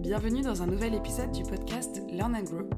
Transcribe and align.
Bienvenue 0.00 0.42
dans 0.42 0.62
un 0.62 0.66
nouvel 0.66 0.94
épisode 0.94 1.32
du 1.32 1.42
podcast 1.42 2.00
Learn 2.10 2.34
and 2.34 2.44
Grow. 2.44 2.68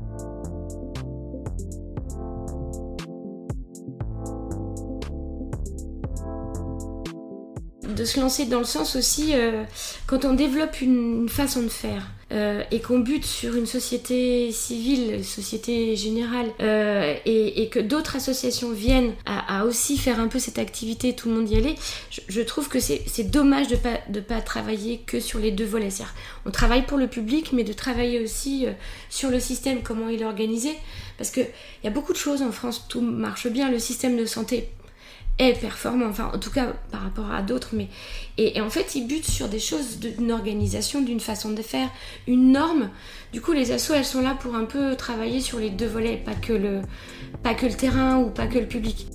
de 8.00 8.04
se 8.04 8.18
lancer 8.18 8.46
dans 8.46 8.60
le 8.60 8.64
sens 8.64 8.96
aussi 8.96 9.34
euh, 9.34 9.64
quand 10.06 10.24
on 10.24 10.32
développe 10.32 10.80
une, 10.80 11.28
façon 11.28 11.62
de 11.62 11.68
faire 11.68 12.02
euh, 12.32 12.62
et 12.70 12.80
qu'on 12.80 13.00
bute 13.00 13.24
sur 13.24 13.56
une 13.56 13.66
société 13.66 14.52
civile, 14.52 15.14
une 15.14 15.24
société 15.24 15.96
générale, 15.96 16.46
euh, 16.60 17.14
et, 17.24 17.68
que 17.70 17.80
d'autres 17.80 18.16
associations 18.16 18.70
viennent 18.70 19.12
à, 19.26 19.64
aussi 19.64 19.98
faire 19.98 20.18
un 20.18 20.28
peu 20.28 20.38
cette 20.38 20.58
activité, 20.58 21.14
tout 21.14 21.28
le 21.28 21.34
monde 21.36 21.50
y 21.50 21.56
aller, 21.56 21.74
je, 22.28 22.40
trouve 22.40 22.68
que 22.68 22.80
c'est 22.80 23.30
dommage 23.30 23.68
de 23.68 23.76
de 24.08 24.20
pas 24.20 24.40
travailler 24.40 24.98
que 25.06 25.20
sur 25.20 25.38
les 25.38 25.50
deux 25.50 25.64
volets. 25.64 25.88
On 26.46 26.50
travaille 26.50 26.86
pour 26.86 26.98
le 26.98 27.06
public, 27.06 27.52
mais 27.52 27.64
de 27.64 27.72
travailler 27.72 28.20
aussi 28.20 28.66
sur 29.08 29.30
le 29.30 29.40
système, 29.40 29.82
comment 29.82 30.08
il 30.08 30.22
est 30.22 30.24
organisé, 30.24 30.70
parce 31.16 31.30
qu'il 31.30 31.48
y 31.84 31.86
a 31.86 31.90
beaucoup 31.90 32.12
de 32.12 32.18
choses 32.18 32.42
en 32.42 32.52
France, 32.52 32.86
tout 32.88 33.00
marche 33.00 33.46
bien, 33.48 33.70
le 33.70 33.78
système 33.78 34.16
de 34.16 34.24
santé 34.24 34.70
est 35.38 35.58
performant, 35.58 36.06
enfin 36.06 36.30
en 36.34 36.38
tout 36.38 36.50
cas 36.50 36.72
par 36.90 37.02
rapport 37.02 37.30
à 37.30 37.42
d'autres, 37.42 37.70
mais 37.72 37.88
et, 38.36 38.60
en 38.60 38.70
fait 38.70 38.94
ils 38.94 39.06
butent 39.06 39.30
sur 39.30 39.48
des 39.48 39.58
choses 39.58 39.98
d'une 39.98 40.32
organisation, 40.32 41.00
d'une 41.02 41.20
façon 41.20 41.50
de 41.50 41.62
faire, 41.62 41.88
une 42.26 42.52
norme. 42.52 42.90
Du 43.32 43.40
coup 43.40 43.52
les 43.52 43.72
assos 43.72 43.94
elles 43.94 44.04
sont 44.04 44.22
là 44.22 44.36
pour 44.38 44.54
un 44.54 44.64
peu 44.64 44.96
travailler 44.96 45.40
sur 45.40 45.58
les 45.58 45.70
deux 45.70 45.86
volets, 45.86 46.16
pas 46.16 46.34
que 46.34 46.52
le, 46.52 46.82
pas 47.42 47.54
que 47.54 47.66
le 47.66 47.74
terrain 47.74 48.18
ou 48.18 48.30
pas 48.30 48.46
que 48.46 48.58
le 48.58 48.66
public. 48.66 49.06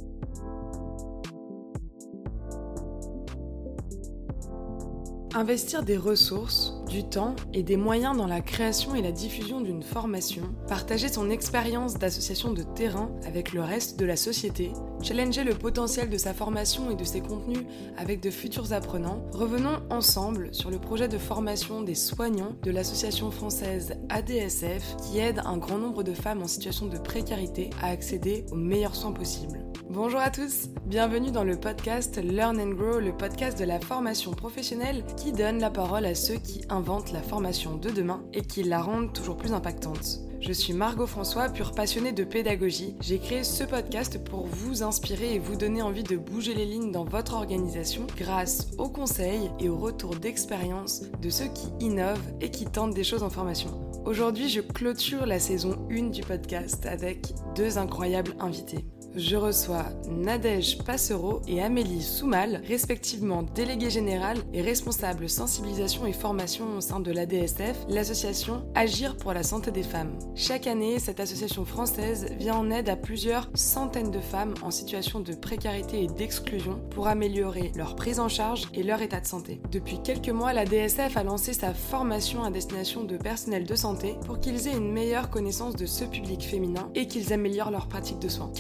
Investir 5.38 5.83
des 5.83 5.97
ressources, 5.97 6.73
du 6.88 7.03
temps 7.03 7.36
et 7.53 7.61
des 7.61 7.75
moyens 7.75 8.16
dans 8.16 8.25
la 8.25 8.39
création 8.39 8.95
et 8.95 9.02
la 9.02 9.11
diffusion 9.11 9.59
d'une 9.59 9.83
formation, 9.83 10.44
partager 10.69 11.09
son 11.09 11.30
expérience 11.30 11.95
d'association 11.95 12.53
de 12.53 12.64
terrain 12.64 13.11
avec 13.27 13.52
le 13.52 13.59
reste 13.59 14.00
de 14.00 14.05
la 14.05 14.16
société, 14.16 14.72
challenger 15.03 15.44
le 15.44 15.53
potentiel 15.53 16.09
de 16.09 16.17
sa 16.17 16.33
formation 16.33 16.89
et 16.89 16.95
de 16.95 17.03
ses 17.03 17.19
contenus 17.19 17.66
avec 17.97 18.22
de 18.22 18.30
futurs 18.30 18.72
apprenants, 18.72 19.25
revenons 19.33 19.81
ensemble 19.89 20.55
sur 20.55 20.72
le 20.72 20.80
projet 20.80 21.09
de 21.09 21.17
formation 21.17 21.81
des 21.81 21.95
soignants 21.95 22.55
de 22.64 22.72
l'association 22.72 23.30
française 23.30 23.95
ADSF 24.08 24.95
qui 25.03 25.20
aide 25.20 25.42
un 25.44 25.58
grand 25.58 25.80
nombre 25.80 26.03
de 26.03 26.14
femmes 26.14 26.44
en 26.44 26.47
situation 26.47 26.86
de 26.86 26.97
précarité 26.97 27.72
à 27.81 27.88
accéder 27.88 28.45
aux 28.53 28.55
meilleurs 28.55 28.95
soins 28.95 29.11
possibles. 29.11 29.66
Bonjour 29.96 30.20
à 30.20 30.30
tous, 30.30 30.68
bienvenue 30.88 31.32
dans 31.32 31.46
le 31.46 31.58
podcast 31.58 32.18
Learn 32.22 32.60
and 32.60 32.72
Grow, 32.72 33.00
le 33.00 33.16
podcast 33.16 33.58
de 33.58 33.64
la 33.64 33.80
formation 33.80 34.32
professionnelle 34.32 35.06
qui 35.16 35.32
donne 35.32 35.60
la 35.60 35.70
parole 35.70 36.06
à 36.06 36.16
ceux 36.16 36.36
qui 36.36 36.66
inventent 36.68 37.14
la 37.14 37.22
formation 37.22 37.78
de 37.78 37.90
demain 37.90 38.22
et 38.34 38.42
qui 38.42 38.64
la 38.64 38.82
rendent 38.82 39.14
toujours 39.14 39.38
plus 39.38 39.54
impactante. 39.54 40.20
Je 40.42 40.52
suis 40.52 40.73
Margot 40.73 41.08
François, 41.08 41.48
pure 41.48 41.72
passionnée 41.72 42.12
de 42.12 42.26
pédagogie. 42.26 42.98
J'ai 43.00 43.20
créé 43.20 43.46
ce 43.46 43.64
podcast 43.64 44.22
pour 44.22 44.48
vous 44.48 44.84
inspirer 44.84 45.34
et 45.36 45.40
vous 45.40 45.56
donner 45.56 45.82
envie 45.82 46.04
de 46.04 46.18
bouger 46.18 46.56
les 46.56 46.66
lignes 46.66 46.92
dans 46.92 47.06
votre 47.06 47.36
organisation 47.36 48.06
grâce 48.18 48.68
aux 48.78 48.90
conseils 48.90 49.50
et 49.62 49.70
aux 49.70 49.78
retours 49.78 50.18
d'expérience 50.18 51.04
de 51.22 51.30
ceux 51.30 51.48
qui 51.48 51.70
innovent 51.80 52.34
et 52.42 52.52
qui 52.52 52.66
tentent 52.66 52.94
des 52.94 53.06
choses 53.06 53.23
en 53.23 53.30
formation. 53.30 53.70
Aujourd'hui, 54.04 54.50
je 54.50 54.60
clôture 54.60 55.26
la 55.26 55.40
saison 55.40 55.88
1 55.90 56.10
du 56.10 56.22
podcast 56.22 56.86
avec 56.86 57.34
deux 57.56 57.78
incroyables 57.78 58.36
invités 58.42 58.84
je 59.16 59.35
reçois 59.35 59.85
Nadège 60.09 60.77
Passero 60.80 61.41
et 61.47 61.61
Amélie 61.61 62.02
Soumal, 62.02 62.61
respectivement 62.67 63.44
déléguée 63.44 63.89
générale 63.89 64.38
et 64.53 64.61
responsable 64.61 65.30
sensibilisation 65.30 66.05
et 66.05 66.13
formation 66.13 66.77
au 66.77 66.81
sein 66.81 66.99
de 66.99 67.11
l'ADSF, 67.11 67.77
l'association 67.87 68.65
Agir 68.75 69.15
pour 69.17 69.33
la 69.33 69.43
santé 69.43 69.71
des 69.71 69.83
femmes. 69.83 70.17
Chaque 70.36 70.67
année, 70.67 70.99
cette 70.99 71.20
association 71.20 71.65
française 71.65 72.27
vient 72.37 72.55
en 72.55 72.70
aide 72.71 72.89
à 72.89 72.95
plusieurs 72.95 73.49
centaines 73.54 74.11
de 74.11 74.20
femmes 74.20 74.54
en 74.61 74.71
situation 74.71 75.20
de 75.20 75.33
précarité 75.33 76.04
et 76.04 76.08
d'exclusion 76.08 76.80
pour 76.92 77.08
améliorer 77.08 77.71
leur 77.75 77.95
prise 77.95 78.20
en 78.20 78.30
charge 78.30 78.64
et 78.73 78.83
leur 78.83 79.02
état 79.02 79.21
de 79.21 79.27
santé. 79.27 79.61
Depuis 79.71 80.02
quelques 80.04 80.30
mois, 80.30 80.54
l'ADSF 80.54 81.15
a 81.15 81.23
lancé 81.23 81.54
sa 81.54 81.73
formation 81.73 82.43
à 82.43 82.52
destination 82.52 83.04
de 83.04 83.17
personnel 83.17 83.65
de 83.65 83.75
santé 83.75 84.15
pour 84.25 84.39
qu'ils 84.39 84.67
aient 84.67 84.77
une 84.77 84.92
meilleure 84.92 85.30
connaissance 85.30 85.75
de 85.75 85.86
ce 85.86 86.04
public 86.04 86.42
féminin 86.43 86.89
et 86.95 87.08
qu'ils 87.08 87.33
améliorent 87.33 87.71
leur 87.71 87.87
pratique 87.87 88.20
de 88.20 88.27
soins. 88.30 88.52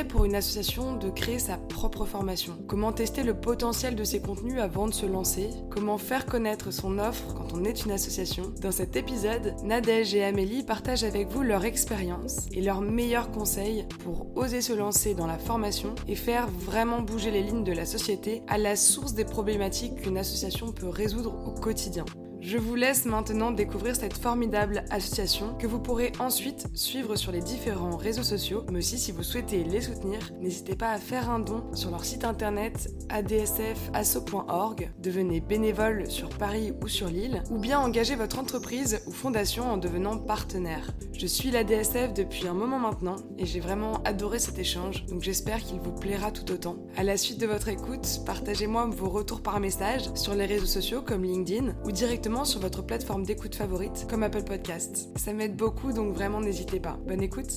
Pour 0.00 0.24
une 0.24 0.34
association 0.34 0.96
de 0.96 1.10
créer 1.10 1.38
sa 1.38 1.58
propre 1.58 2.06
formation? 2.06 2.54
Comment 2.66 2.92
tester 2.92 3.22
le 3.22 3.34
potentiel 3.34 3.94
de 3.94 4.04
ses 4.04 4.20
contenus 4.20 4.58
avant 4.58 4.88
de 4.88 4.94
se 4.94 5.04
lancer? 5.04 5.50
Comment 5.70 5.98
faire 5.98 6.24
connaître 6.24 6.70
son 6.70 6.98
offre 6.98 7.34
quand 7.34 7.52
on 7.54 7.64
est 7.64 7.84
une 7.84 7.90
association? 7.90 8.54
Dans 8.62 8.72
cet 8.72 8.96
épisode, 8.96 9.54
Nadège 9.62 10.14
et 10.14 10.24
Amélie 10.24 10.62
partagent 10.62 11.04
avec 11.04 11.28
vous 11.28 11.42
leur 11.42 11.66
expérience 11.66 12.46
et 12.52 12.62
leurs 12.62 12.80
meilleurs 12.80 13.30
conseils 13.30 13.86
pour 14.02 14.34
oser 14.34 14.62
se 14.62 14.72
lancer 14.72 15.14
dans 15.14 15.26
la 15.26 15.38
formation 15.38 15.94
et 16.08 16.16
faire 16.16 16.48
vraiment 16.48 17.02
bouger 17.02 17.30
les 17.30 17.42
lignes 17.42 17.64
de 17.64 17.72
la 17.72 17.84
société 17.84 18.42
à 18.48 18.56
la 18.56 18.76
source 18.76 19.12
des 19.12 19.26
problématiques 19.26 19.96
qu'une 19.96 20.16
association 20.16 20.72
peut 20.72 20.88
résoudre 20.88 21.34
au 21.46 21.50
quotidien. 21.50 22.06
Je 22.42 22.58
vous 22.58 22.74
laisse 22.74 23.04
maintenant 23.04 23.52
découvrir 23.52 23.94
cette 23.94 24.16
formidable 24.16 24.82
association 24.90 25.54
que 25.54 25.68
vous 25.68 25.78
pourrez 25.78 26.10
ensuite 26.18 26.66
suivre 26.74 27.14
sur 27.14 27.30
les 27.30 27.40
différents 27.40 27.96
réseaux 27.96 28.24
sociaux, 28.24 28.64
mais 28.68 28.78
aussi 28.78 28.98
si 28.98 29.12
vous 29.12 29.22
souhaitez 29.22 29.62
les 29.62 29.80
soutenir, 29.80 30.18
n'hésitez 30.40 30.74
pas 30.74 30.90
à 30.90 30.98
faire 30.98 31.30
un 31.30 31.38
don 31.38 31.62
sur 31.72 31.92
leur 31.92 32.04
site 32.04 32.24
internet 32.24 32.92
adsfasso.org, 33.10 34.90
devenez 34.98 35.40
bénévole 35.40 36.10
sur 36.10 36.30
Paris 36.30 36.72
ou 36.82 36.88
sur 36.88 37.06
l'île, 37.06 37.44
ou 37.52 37.58
bien 37.58 37.78
engagez 37.78 38.16
votre 38.16 38.40
entreprise 38.40 39.02
ou 39.06 39.12
fondation 39.12 39.70
en 39.70 39.76
devenant 39.76 40.18
partenaire. 40.18 40.90
Je 41.12 41.28
suis 41.28 41.52
l'ADSF 41.52 42.12
depuis 42.12 42.48
un 42.48 42.54
moment 42.54 42.80
maintenant 42.80 43.16
et 43.38 43.46
j'ai 43.46 43.60
vraiment 43.60 44.02
adoré 44.04 44.40
cet 44.40 44.58
échange, 44.58 45.06
donc 45.06 45.22
j'espère 45.22 45.60
qu'il 45.60 45.78
vous 45.78 45.92
plaira 45.92 46.32
tout 46.32 46.50
autant. 46.50 46.74
À 46.96 47.04
la 47.04 47.16
suite 47.16 47.38
de 47.38 47.46
votre 47.46 47.68
écoute, 47.68 48.22
partagez-moi 48.26 48.86
vos 48.86 49.10
retours 49.10 49.42
par 49.42 49.60
message 49.60 50.10
sur 50.16 50.34
les 50.34 50.46
réseaux 50.46 50.66
sociaux 50.66 51.02
comme 51.02 51.22
LinkedIn 51.22 51.76
ou 51.84 51.92
directement 51.92 52.31
sur 52.44 52.60
votre 52.60 52.82
plateforme 52.82 53.24
d'écoute 53.24 53.54
favorite 53.54 54.06
comme 54.08 54.22
Apple 54.22 54.42
Podcasts. 54.42 55.08
Ça 55.18 55.32
m'aide 55.32 55.54
beaucoup 55.54 55.92
donc 55.92 56.14
vraiment 56.14 56.40
n'hésitez 56.40 56.80
pas. 56.80 56.98
Bonne 57.06 57.22
écoute 57.22 57.50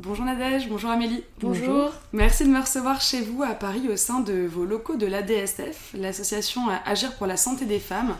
Bonjour 0.00 0.24
Nadège, 0.24 0.68
bonjour 0.68 0.90
Amélie. 0.90 1.24
Bonjour. 1.40 1.90
Merci 2.12 2.44
de 2.44 2.50
me 2.50 2.60
recevoir 2.60 3.00
chez 3.00 3.20
vous 3.20 3.42
à 3.42 3.54
Paris 3.54 3.88
au 3.92 3.96
sein 3.96 4.20
de 4.20 4.46
vos 4.46 4.64
locaux 4.64 4.94
de 4.94 5.06
l'ADSF, 5.06 5.90
l'association 5.94 6.68
Agir 6.86 7.16
pour 7.16 7.26
la 7.26 7.36
santé 7.36 7.64
des 7.64 7.80
femmes, 7.80 8.14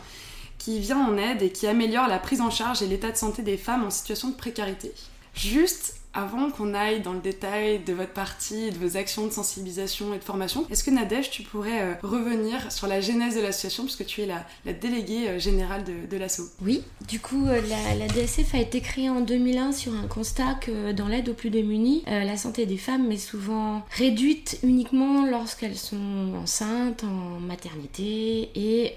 qui 0.57 0.81
vient 0.81 0.99
en 0.99 1.17
aide 1.17 1.41
et 1.41 1.53
qui 1.53 1.67
améliore 1.67 2.09
la 2.09 2.19
prise 2.19 2.41
en 2.41 2.49
charge 2.49 2.81
et 2.81 2.87
l'état 2.87 3.11
de 3.11 3.15
santé 3.15 3.43
des 3.43 3.55
femmes 3.55 3.85
en 3.85 3.91
situation 3.91 4.27
de 4.27 4.35
précarité. 4.35 4.91
Juste 5.33 5.98
avant 6.13 6.49
qu'on 6.49 6.73
aille 6.73 7.01
dans 7.01 7.13
le 7.13 7.19
détail 7.19 7.79
de 7.79 7.93
votre 7.93 8.13
partie, 8.13 8.71
de 8.71 8.77
vos 8.77 8.97
actions 8.97 9.27
de 9.27 9.31
sensibilisation 9.31 10.13
et 10.13 10.17
de 10.17 10.23
formation, 10.23 10.65
est-ce 10.69 10.83
que 10.83 10.89
Nadège, 10.89 11.29
tu 11.29 11.43
pourrais 11.43 11.81
euh, 11.81 11.93
revenir 12.01 12.71
sur 12.71 12.87
la 12.87 12.99
genèse 12.99 13.35
de 13.35 13.41
l'association, 13.41 13.83
puisque 13.83 14.05
tu 14.05 14.21
es 14.21 14.25
la, 14.25 14.43
déléguée 14.73 15.29
euh, 15.29 15.39
générale 15.39 15.83
de, 15.83 16.07
de 16.09 16.17
l'asso 16.17 16.41
Oui, 16.61 16.81
du 17.07 17.19
coup, 17.19 17.45
euh, 17.47 17.61
la, 17.67 18.07
DSF 18.07 18.55
a 18.55 18.57
été 18.57 18.81
créée 18.81 19.09
en 19.09 19.21
2001 19.21 19.71
sur 19.71 19.93
un 19.93 20.07
constat 20.07 20.55
que 20.55 20.91
dans 20.93 21.07
l'aide 21.07 21.29
aux 21.29 21.33
plus 21.33 21.51
démunis, 21.51 22.03
la 22.07 22.37
santé 22.37 22.65
des 22.65 22.77
femmes 22.77 23.11
est 23.11 23.17
souvent 23.17 23.85
réduite 23.91 24.59
uniquement 24.63 25.25
lorsqu'elles 25.25 25.77
sont 25.77 26.33
enceintes, 26.35 27.03
en 27.03 27.39
maternité 27.39 28.49
et 28.55 28.95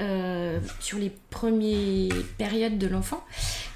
sur 0.80 0.98
les 0.98 1.12
premières 1.30 2.14
périodes 2.38 2.78
de 2.78 2.86
l'enfant. 2.86 3.22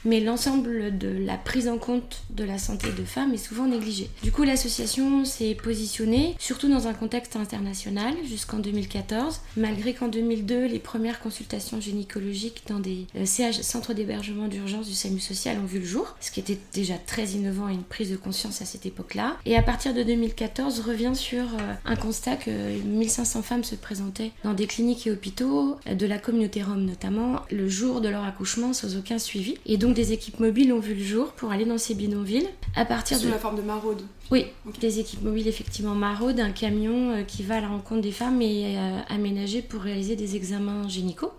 Mais 0.06 0.20
l'ensemble 0.20 0.96
de 0.96 1.08
la 1.08 1.36
prise 1.36 1.68
en 1.68 1.78
compte 1.78 2.22
de 2.30 2.44
la 2.44 2.58
santé 2.58 2.92
de 2.96 3.04
femmes 3.04 3.34
est 3.34 3.38
souvent 3.38 3.66
négligée. 3.66 4.08
Du 4.22 4.30
coup, 4.30 4.44
l'association 4.44 5.24
s'est 5.24 5.56
positionnée, 5.60 6.36
surtout 6.38 6.68
dans 6.68 6.86
un 6.86 6.94
contexte 6.94 7.34
international, 7.34 8.14
jusqu'en 8.24 8.58
2014, 8.58 9.40
malgré 9.56 9.94
qu'en 9.94 10.06
2002, 10.06 10.66
les 10.66 10.78
premières 10.78 11.18
consultations 11.18 11.80
gynécologiques 11.80 12.62
dans 12.68 12.78
des 12.78 13.06
euh, 13.16 13.26
CH, 13.26 13.62
centres 13.62 13.94
d'hébergement 13.94 14.46
d'urgence 14.46 14.86
du 14.86 14.94
SAMU 14.94 15.18
social 15.18 15.58
ont 15.58 15.66
vu 15.66 15.80
le 15.80 15.84
jour, 15.84 16.14
ce 16.20 16.30
qui 16.30 16.38
était 16.38 16.60
déjà 16.72 16.94
très 16.98 17.30
innovant 17.30 17.68
et 17.68 17.72
une 17.72 17.82
prise 17.82 18.12
de 18.12 18.16
conscience 18.16 18.62
à 18.62 18.64
cette 18.64 18.86
époque-là. 18.86 19.36
Et 19.44 19.56
à 19.56 19.62
partir 19.62 19.92
de 19.92 20.04
2014, 20.04 20.80
revient 20.86 21.16
sur 21.16 21.42
euh, 21.42 21.74
un 21.84 21.96
constat 21.96 22.36
que 22.36 22.50
1500 22.50 23.42
femmes 23.42 23.64
se 23.64 23.74
présentaient 23.74 24.30
dans 24.44 24.54
des 24.54 24.68
cliniques 24.68 25.08
et 25.08 25.10
hôpitaux, 25.10 25.78
euh, 25.88 25.94
de 25.94 26.06
la 26.06 26.18
communauté 26.18 26.62
rome 26.62 26.84
notamment, 26.84 27.40
le 27.50 27.68
jour 27.68 28.00
de 28.00 28.08
leur 28.08 28.22
accouchement 28.22 28.72
sans 28.72 28.96
aucun 28.96 29.18
suivi. 29.18 29.56
Et 29.66 29.78
donc, 29.78 29.95
des 29.96 30.12
équipes 30.12 30.38
mobiles 30.38 30.72
ont 30.72 30.78
vu 30.78 30.94
le 30.94 31.02
jour 31.02 31.32
pour 31.32 31.50
aller 31.50 31.64
dans 31.64 31.78
ces 31.78 31.94
bidonvilles. 31.94 32.48
À 32.76 32.84
partir 32.84 33.16
Sous 33.18 33.26
de 33.26 33.30
la 33.30 33.38
forme 33.38 33.56
de 33.56 33.62
maraude. 33.62 34.02
Oui, 34.30 34.46
des 34.80 35.00
équipes 35.00 35.22
mobiles 35.22 35.48
effectivement 35.48 35.94
maraude, 35.94 36.38
un 36.38 36.52
camion 36.52 37.12
euh, 37.12 37.22
qui 37.22 37.42
va 37.42 37.56
à 37.56 37.60
la 37.60 37.68
rencontre 37.68 38.02
des 38.02 38.12
femmes 38.12 38.42
et 38.42 38.76
euh, 38.76 39.00
aménagé 39.08 39.62
pour 39.62 39.80
réaliser 39.80 40.14
des 40.14 40.36
examens 40.36 40.86
gynécaux, 40.86 41.32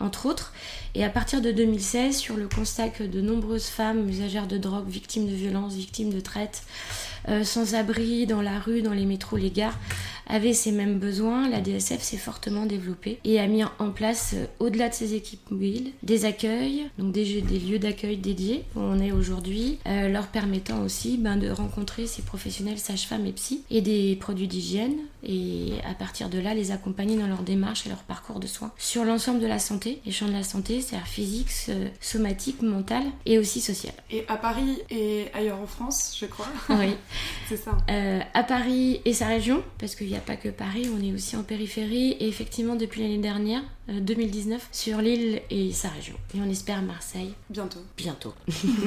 entre 0.00 0.26
autres. 0.26 0.52
Et 0.94 1.04
à 1.04 1.10
partir 1.10 1.42
de 1.42 1.52
2016, 1.52 2.16
sur 2.16 2.36
le 2.36 2.48
constat 2.48 2.88
que 2.88 3.04
de 3.04 3.20
nombreuses 3.20 3.66
femmes 3.66 4.08
usagères 4.08 4.46
de 4.46 4.56
drogue, 4.56 4.88
victimes 4.88 5.26
de 5.26 5.34
violences, 5.34 5.74
victimes 5.74 6.12
de 6.12 6.20
traite, 6.20 6.62
euh, 7.28 7.44
sans 7.44 7.74
abri 7.74 8.26
dans 8.26 8.42
la 8.42 8.58
rue, 8.58 8.82
dans 8.82 8.92
les 8.92 9.06
métros, 9.06 9.36
les 9.36 9.50
gares, 9.50 9.78
avaient 10.26 10.52
ces 10.52 10.72
mêmes 10.72 10.98
besoins, 10.98 11.48
la 11.48 11.60
DSF 11.60 12.00
s'est 12.00 12.16
fortement 12.16 12.66
développée 12.66 13.18
et 13.24 13.38
a 13.38 13.46
mis 13.46 13.64
en 13.64 13.90
place, 13.90 14.34
euh, 14.34 14.46
au-delà 14.60 14.88
de 14.88 14.94
ses 14.94 15.14
équipes 15.14 15.50
mobiles, 15.50 15.90
des 16.02 16.24
accueils, 16.24 16.88
donc 16.98 17.12
des, 17.12 17.24
lieux 17.42 17.78
d'accueil 17.78 18.16
dédiés 18.16 18.64
où 18.76 18.80
on 18.80 19.00
est 19.00 19.12
aujourd'hui, 19.12 19.78
euh, 19.86 20.08
leur 20.08 20.28
permettant 20.28 20.82
aussi 20.82 21.18
ben, 21.18 21.36
de 21.36 21.50
rencontrer 21.50 22.06
ces 22.06 22.22
professionnels 22.22 22.78
sages-femmes 22.78 23.26
et 23.26 23.32
psy 23.32 23.62
et 23.70 23.80
des 23.80 24.16
produits 24.16 24.48
d'hygiène 24.48 24.96
et 25.22 25.74
à 25.88 25.94
partir 25.94 26.28
de 26.28 26.38
là 26.38 26.54
les 26.54 26.70
accompagner 26.70 27.16
dans 27.16 27.26
leur 27.26 27.42
démarche 27.42 27.86
et 27.86 27.88
leur 27.88 28.02
parcours 28.02 28.40
de 28.40 28.46
soins 28.46 28.72
sur 28.78 29.04
l'ensemble 29.04 29.40
de 29.40 29.46
la 29.46 29.58
santé, 29.58 30.00
les 30.04 30.12
champs 30.12 30.26
de 30.26 30.32
la 30.32 30.42
santé, 30.42 30.80
c'est-à-dire 30.80 31.06
physique, 31.06 31.48
somatique, 32.00 32.62
mental 32.62 33.02
et 33.26 33.38
aussi 33.38 33.60
social. 33.60 33.94
Et 34.10 34.24
à 34.28 34.36
Paris 34.36 34.78
et 34.90 35.26
ailleurs 35.34 35.60
en 35.60 35.66
France, 35.66 36.16
je 36.18 36.26
crois. 36.26 36.46
Oui. 36.70 36.94
c'est 37.48 37.56
ça. 37.56 37.76
Euh, 37.90 38.20
à 38.34 38.42
Paris 38.42 39.00
et 39.04 39.12
sa 39.12 39.26
région, 39.26 39.62
parce 39.78 39.94
qu'il 39.94 40.08
n'y 40.08 40.16
a 40.16 40.20
pas 40.20 40.36
que 40.36 40.48
Paris, 40.48 40.88
on 40.94 41.02
est 41.02 41.12
aussi 41.12 41.36
en 41.36 41.42
périphérie 41.42 42.12
et 42.12 42.28
effectivement 42.28 42.76
depuis 42.76 43.02
l'année 43.02 43.18
dernière, 43.18 43.62
2019 43.88 44.60
euh, 44.60 44.64
sur 44.70 44.98
l'île 44.98 45.42
et 45.50 45.72
sa 45.72 45.88
région. 45.88 46.14
Et 46.34 46.38
on 46.40 46.48
espère 46.48 46.82
Marseille. 46.82 47.34
Bientôt. 47.50 47.80
Bientôt. 47.96 48.32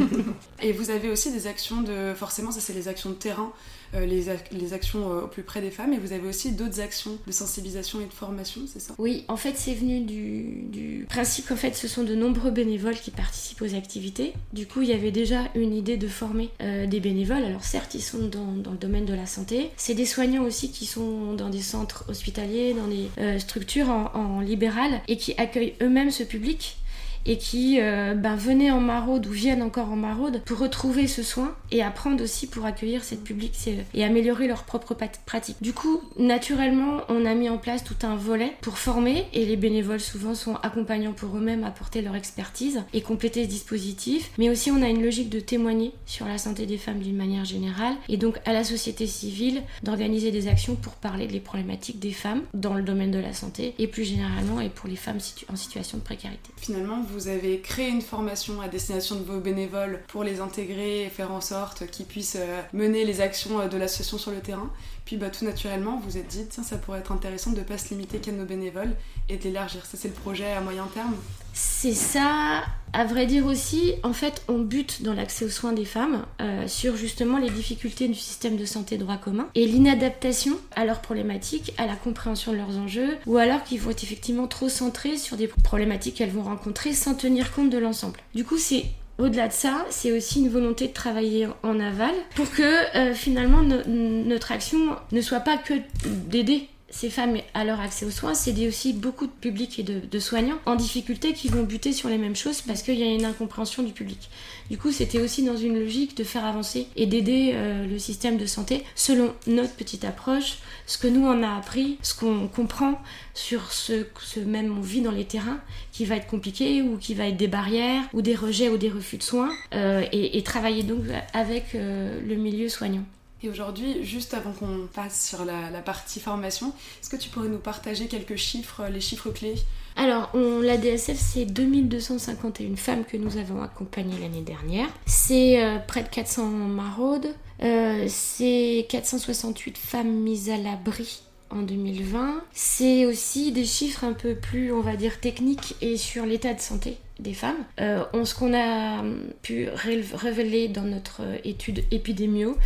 et 0.61 0.71
vous 0.71 0.89
avez 0.89 1.09
aussi 1.09 1.31
des 1.31 1.47
actions 1.47 1.81
de. 1.81 2.13
Forcément, 2.15 2.51
ça, 2.51 2.61
c'est 2.61 2.73
les 2.73 2.87
actions 2.87 3.09
de 3.09 3.15
terrain, 3.15 3.51
euh, 3.93 4.05
les, 4.05 4.25
les, 4.51 4.73
actions 4.73 5.11
euh, 5.11 5.21
au 5.23 5.27
plus 5.27 5.43
près 5.43 5.61
des 5.61 5.71
femmes. 5.71 5.91
Et 5.93 5.97
vous 5.97 6.13
avez 6.13 6.27
aussi 6.27 6.53
d'autres 6.53 6.79
actions 6.79 7.17
de 7.27 7.31
sensibilisation 7.31 7.99
et 7.99 8.05
de 8.05 8.13
formation, 8.13 8.61
c'est 8.71 8.79
ça? 8.79 8.93
Oui, 8.97 9.25
en 9.27 9.37
fait, 9.37 9.55
c'est 9.57 9.73
venu 9.73 10.01
du, 10.01 10.63
du, 10.69 11.05
principe 11.09 11.47
qu'en 11.47 11.57
fait, 11.57 11.75
ce 11.75 11.87
sont 11.87 12.03
de 12.03 12.15
nombreux 12.15 12.51
bénévoles 12.51 12.95
qui 12.95 13.11
participent 13.11 13.61
aux 13.61 13.75
activités. 13.75 14.33
Du 14.53 14.65
coup, 14.65 14.81
il 14.81 14.89
y 14.89 14.93
avait 14.93 15.11
déjà 15.11 15.41
une 15.55 15.73
idée 15.73 15.97
de 15.97 16.07
former 16.07 16.49
des 16.59 16.99
bénévoles. 16.99 17.43
Alors, 17.43 17.63
certes, 17.63 17.95
ils 17.95 18.01
sont 18.01 18.27
dans, 18.27 18.53
dans, 18.53 18.71
le 18.71 18.77
domaine 18.77 19.05
de 19.05 19.13
la 19.13 19.25
santé. 19.25 19.69
C'est 19.77 19.93
des 19.93 20.05
soignants 20.05 20.43
aussi 20.43 20.71
qui 20.71 20.85
sont 20.85 21.33
dans 21.33 21.49
des 21.49 21.61
centres 21.61 22.05
hospitaliers, 22.07 22.73
dans 22.73 22.87
des 22.87 23.39
structures 23.39 23.89
en, 23.89 24.11
en 24.13 24.39
libéral 24.39 24.84
et 25.07 25.17
qui 25.17 25.33
accueillent 25.37 25.75
eux-mêmes 25.81 26.11
ce 26.11 26.23
public 26.23 26.77
et 27.25 27.37
qui 27.37 27.79
euh, 27.79 28.13
ben, 28.13 28.35
venaient 28.35 28.71
en 28.71 28.79
maraude 28.79 29.27
ou 29.27 29.31
viennent 29.31 29.63
encore 29.63 29.91
en 29.91 29.95
maraude 29.95 30.41
pour 30.45 30.59
retrouver 30.59 31.07
ce 31.07 31.23
soin 31.23 31.55
et 31.71 31.83
apprendre 31.83 32.23
aussi 32.23 32.47
pour 32.47 32.65
accueillir 32.65 33.03
cette 33.03 33.23
public 33.23 33.53
et 33.93 34.03
améliorer 34.03 34.47
leur 34.47 34.63
propre 34.63 34.95
pratique. 35.25 35.57
Du 35.61 35.73
coup, 35.73 36.01
naturellement, 36.17 37.01
on 37.09 37.25
a 37.25 37.33
mis 37.33 37.49
en 37.49 37.57
place 37.57 37.83
tout 37.83 37.95
un 38.03 38.15
volet 38.15 38.53
pour 38.61 38.77
former 38.77 39.25
et 39.33 39.45
les 39.45 39.55
bénévoles 39.55 39.99
souvent 39.99 40.35
sont 40.35 40.55
accompagnants 40.55 41.13
pour 41.13 41.35
eux-mêmes 41.37 41.63
apporter 41.63 42.01
leur 42.01 42.15
expertise 42.15 42.83
et 42.93 43.01
compléter 43.01 43.43
ce 43.43 43.49
dispositif. 43.49 44.31
Mais 44.37 44.49
aussi, 44.49 44.71
on 44.71 44.81
a 44.81 44.89
une 44.89 45.03
logique 45.03 45.29
de 45.29 45.39
témoigner 45.39 45.93
sur 46.05 46.27
la 46.27 46.37
santé 46.37 46.65
des 46.65 46.77
femmes 46.77 46.99
d'une 46.99 47.15
manière 47.15 47.45
générale 47.45 47.95
et 48.09 48.17
donc 48.17 48.39
à 48.45 48.53
la 48.53 48.63
société 48.63 49.07
civile 49.07 49.63
d'organiser 49.83 50.31
des 50.31 50.47
actions 50.47 50.75
pour 50.75 50.93
parler 50.93 51.27
des 51.27 51.39
problématiques 51.39 51.99
des 51.99 52.11
femmes 52.11 52.41
dans 52.53 52.73
le 52.73 52.83
domaine 52.83 53.11
de 53.11 53.19
la 53.19 53.33
santé 53.33 53.73
et 53.79 53.87
plus 53.87 54.03
généralement 54.03 54.61
et 54.61 54.69
pour 54.69 54.89
les 54.89 54.95
femmes 54.95 55.19
en 55.51 55.55
situation 55.55 55.97
de 55.97 56.03
précarité. 56.03 56.51
Finalement, 56.57 57.01
vous 57.15 57.29
avez 57.29 57.61
créé 57.61 57.87
une 57.87 58.01
formation 58.01 58.59
à 58.59 58.67
destination 58.67 59.15
de 59.15 59.23
vos 59.23 59.39
bénévoles 59.39 60.01
pour 60.09 60.23
les 60.23 60.41
intégrer 60.41 61.03
et 61.03 61.09
faire 61.09 61.31
en 61.31 61.39
sorte 61.39 61.87
qu'ils 61.87 62.05
puissent 62.05 62.37
euh, 62.37 62.61
mener 62.73 63.05
les 63.05 63.21
actions 63.21 63.61
euh, 63.61 63.67
de 63.67 63.77
l'association 63.77 64.17
sur 64.17 64.31
le 64.31 64.39
terrain. 64.39 64.69
Puis 65.05 65.15
bah, 65.15 65.29
tout 65.29 65.45
naturellement, 65.45 65.97
vous 65.97 66.09
vous 66.09 66.17
êtes 66.17 66.27
dit, 66.27 66.45
tiens, 66.49 66.63
ça 66.63 66.77
pourrait 66.77 66.99
être 66.99 67.13
intéressant 67.13 67.51
de 67.51 67.59
ne 67.59 67.63
pas 67.63 67.77
se 67.77 67.89
limiter 67.89 68.19
qu'à 68.19 68.33
nos 68.33 68.45
bénévoles 68.45 68.95
et 69.29 69.37
de 69.37 69.43
l'élargir. 69.43 69.85
Ça, 69.85 69.97
c'est 69.97 70.09
le 70.09 70.13
projet 70.13 70.51
à 70.51 70.59
moyen 70.59 70.87
terme 70.93 71.15
C'est 71.55 71.93
ça. 71.93 72.65
À 72.91 73.05
vrai 73.05 73.25
dire 73.25 73.45
aussi, 73.45 73.93
en 74.03 74.13
fait, 74.13 74.43
on 74.47 74.59
bute 74.59 75.03
dans 75.03 75.13
l'accès 75.13 75.45
aux 75.45 75.49
soins 75.49 75.71
des 75.71 75.85
femmes 75.85 76.25
euh, 76.41 76.67
sur 76.67 76.95
justement 76.95 77.37
les 77.37 77.49
difficultés 77.49 78.07
du 78.07 78.13
système 78.13 78.57
de 78.57 78.65
santé 78.65 78.97
droit 78.97 79.17
commun 79.17 79.47
et 79.55 79.65
l'inadaptation 79.65 80.57
à 80.75 80.85
leurs 80.85 81.01
problématiques, 81.01 81.73
à 81.77 81.87
la 81.87 81.95
compréhension 81.95 82.51
de 82.51 82.57
leurs 82.57 82.77
enjeux, 82.77 83.17
ou 83.25 83.37
alors 83.37 83.63
qu'ils 83.63 83.79
vont 83.79 83.91
être 83.91 84.03
effectivement 84.03 84.47
trop 84.47 84.69
centrés 84.69 85.17
sur 85.17 85.37
des 85.37 85.47
problématiques 85.47 86.15
qu'elles 86.15 86.29
vont 86.29 86.43
rencontrer 86.43 86.93
sans 86.93 87.15
tenir 87.15 87.51
compte 87.53 87.69
de 87.69 87.77
l'ensemble. 87.77 88.19
Du 88.33 88.43
coup, 88.43 88.57
c'est 88.57 88.85
au-delà 89.17 89.47
de 89.47 89.53
ça, 89.53 89.85
c'est 89.89 90.11
aussi 90.11 90.39
une 90.39 90.49
volonté 90.49 90.87
de 90.87 90.93
travailler 90.93 91.47
en 91.63 91.79
aval 91.79 92.13
pour 92.35 92.49
que 92.51 92.97
euh, 92.97 93.13
finalement 93.13 93.61
notre 93.61 94.51
action 94.51 94.95
ne 95.11 95.21
soit 95.21 95.39
pas 95.39 95.57
que 95.57 95.73
d'aider 96.05 96.67
ces 96.95 97.09
femmes 97.09 97.35
à 97.53 97.65
leur 97.65 97.81
accès 97.81 98.05
aux 98.05 98.09
soins, 98.11 98.33
c'est 98.33 98.65
aussi 98.65 98.93
beaucoup 98.93 99.25
de 99.25 99.31
publics 99.31 99.79
et 99.79 99.83
de, 99.83 100.19
soignants 100.19 100.59
en 100.65 100.75
difficulté 100.75 101.33
qui 101.33 101.49
vont 101.49 101.63
buter 101.63 101.91
sur 101.91 102.07
les 102.07 102.17
mêmes 102.17 102.37
choses 102.37 102.61
parce 102.61 102.83
qu'il 102.83 102.97
y 102.97 103.03
a 103.03 103.13
une 103.13 103.25
incompréhension 103.25 103.83
du 103.83 103.91
public. 103.91 104.29
Du 104.69 104.77
coup, 104.77 104.93
c'était 104.93 105.19
aussi 105.19 105.43
dans 105.43 105.57
une 105.57 105.77
logique 105.77 106.15
de 106.15 106.23
faire 106.23 106.45
avancer 106.45 106.87
et 106.95 107.05
d'aider 107.05 107.51
euh, 107.53 107.85
le 107.85 107.99
système 107.99 108.37
de 108.37 108.45
santé 108.45 108.85
selon 108.95 109.33
notre 109.45 109.73
petite 109.73 110.05
approche, 110.05 110.59
ce 110.85 110.97
que 110.97 111.09
nous 111.09 111.27
on 111.27 111.43
a 111.43 111.57
appris, 111.57 111.97
ce 112.01 112.15
qu'on 112.15 112.47
comprend 112.47 113.01
sur 113.33 113.73
ce, 113.73 114.05
ce 114.21 114.39
même 114.39 114.77
on 114.77 114.81
vit 114.81 115.01
dans 115.01 115.11
les 115.11 115.25
terrains 115.25 115.59
qui 115.91 116.05
va 116.05 116.15
être 116.15 116.27
compliqué 116.27 116.81
ou 116.81 116.97
qui 116.97 117.13
va 117.13 117.27
être 117.27 117.37
des 117.37 117.49
barrières 117.49 118.03
ou 118.13 118.21
des 118.21 118.35
rejets 118.35 118.69
ou 118.69 118.77
des 118.77 118.89
refus 118.89 119.17
de 119.17 119.23
soins 119.23 119.51
euh, 119.73 120.05
et, 120.13 120.41
travailler 120.43 120.83
donc 120.83 121.01
avec 121.33 121.75
euh, 121.75 122.21
le 122.25 122.35
milieu 122.35 122.69
soignant. 122.69 123.03
Et 123.43 123.49
aujourd'hui, 123.49 124.03
juste 124.03 124.33
avant 124.33 124.51
qu'on 124.53 124.87
passe 124.91 125.27
sur 125.27 125.45
la, 125.45 125.69
partie 125.81 126.19
formation, 126.19 126.73
est-ce 127.01 127.09
que 127.09 127.15
tu 127.15 127.29
pourrais 127.29 127.49
nous 127.49 127.59
partager 127.59 128.07
quelques 128.07 128.37
chiffres, 128.37 128.83
les 128.91 129.01
chiffres 129.01 129.29
clés? 129.29 129.55
Alors, 129.97 130.29
on, 130.33 130.61
la 130.61 130.77
DSF, 130.77 131.17
c'est 131.17 131.45
2251 131.45 132.75
femmes 132.75 133.05
que 133.05 133.17
nous 133.17 133.37
avons 133.37 133.61
accompagnées 133.61 134.19
l'année 134.19 134.41
dernière. 134.41 134.87
C'est 135.05 135.63
euh, 135.63 135.77
près 135.79 136.03
de 136.03 136.09
400 136.09 136.45
maraudes. 136.47 137.35
Euh, 137.61 138.05
c'est 138.09 138.87
468 138.89 139.77
femmes 139.77 140.11
mises 140.11 140.49
à 140.49 140.57
l'abri 140.57 141.21
en 141.49 141.61
2020. 141.61 142.41
C'est 142.53 143.05
aussi 143.05 143.51
des 143.51 143.65
chiffres 143.65 144.03
un 144.03 144.13
peu 144.13 144.35
plus, 144.35 144.73
on 144.73 144.81
va 144.81 144.95
dire, 144.95 145.19
techniques 145.19 145.75
et 145.81 145.97
sur 145.97 146.25
l'état 146.25 146.53
de 146.53 146.59
santé 146.59 146.97
des 147.19 147.33
femmes. 147.33 147.63
Euh, 147.79 148.03
ce 148.23 148.35
qu'on 148.35 148.53
a 148.53 149.03
pu 149.41 149.67
révéler 150.13 150.67
dans 150.67 150.83
notre 150.83 151.21
étude 151.43 151.83
épidémio, 151.91 152.57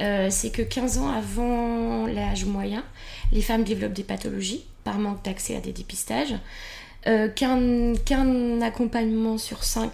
euh, 0.00 0.28
c'est 0.30 0.50
que 0.50 0.62
15 0.62 0.98
ans 0.98 1.10
avant 1.10 2.06
l'âge 2.06 2.44
moyen, 2.44 2.84
les 3.32 3.42
femmes 3.42 3.64
développent 3.64 3.92
des 3.92 4.02
pathologies 4.02 4.64
par 4.84 4.98
manque 4.98 5.24
d'accès 5.24 5.56
à 5.56 5.60
des 5.60 5.72
dépistages, 5.72 6.34
euh, 7.06 7.28
qu'un 7.28 8.60
accompagnement 8.60 9.38
sur 9.38 9.64
5 9.64 9.90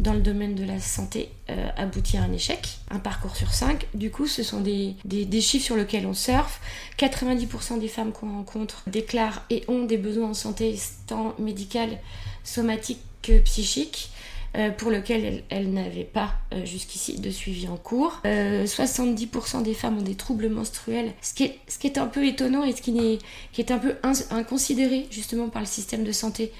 dans 0.00 0.12
le 0.12 0.20
domaine 0.20 0.54
de 0.54 0.64
la 0.64 0.78
santé 0.78 1.28
aboutit 1.76 2.18
à 2.18 2.22
un 2.22 2.32
échec, 2.32 2.78
un 2.88 3.00
parcours 3.00 3.34
sur 3.34 3.52
5. 3.52 3.84
Du 3.94 4.12
coup, 4.12 4.28
ce 4.28 4.44
sont 4.44 4.60
des, 4.60 4.94
des, 5.04 5.40
chiffres 5.40 5.64
sur 5.64 5.76
lesquels 5.76 6.06
on 6.06 6.14
surfe. 6.14 6.60
90% 7.00 7.80
des 7.80 7.88
femmes 7.88 8.12
qu'on 8.12 8.30
rencontre 8.30 8.84
déclarent 8.86 9.42
et 9.50 9.64
ont 9.66 9.82
des 9.82 9.96
besoins 9.96 10.28
en 10.28 10.34
santé 10.34 10.78
tant 11.08 11.34
médical, 11.40 11.98
somatique 12.44 13.00
que 13.22 13.38
psychique. 13.40 14.10
Euh, 14.56 14.70
pour 14.70 14.90
lequel 14.90 15.44
elles, 15.50 15.70
n'avaient 15.70 16.04
pas 16.04 16.32
euh, 16.54 16.64
jusqu'ici 16.64 17.20
de 17.20 17.30
suivi 17.30 17.68
en 17.68 17.76
cours. 17.76 18.22
70% 18.24 19.62
des 19.62 19.74
femmes 19.74 19.98
ont 19.98 20.02
des 20.02 20.14
troubles 20.14 20.48
menstruels, 20.48 21.12
ce 21.20 21.34
qui 21.34 21.44
est, 21.44 21.98
un 21.98 22.06
peu 22.06 22.26
étonnant 22.26 22.64
et 22.64 22.72
ce 22.72 22.80
qui 22.80 22.98
est, 22.98 23.18
qui 23.52 23.60
est 23.60 23.70
un 23.70 23.78
peu 23.78 23.96
inconsidéré 24.30 25.06
justement 25.10 25.50
par 25.50 25.60
le 25.60 25.68
système 25.68 26.02
de 26.02 26.12
santé 26.12 26.50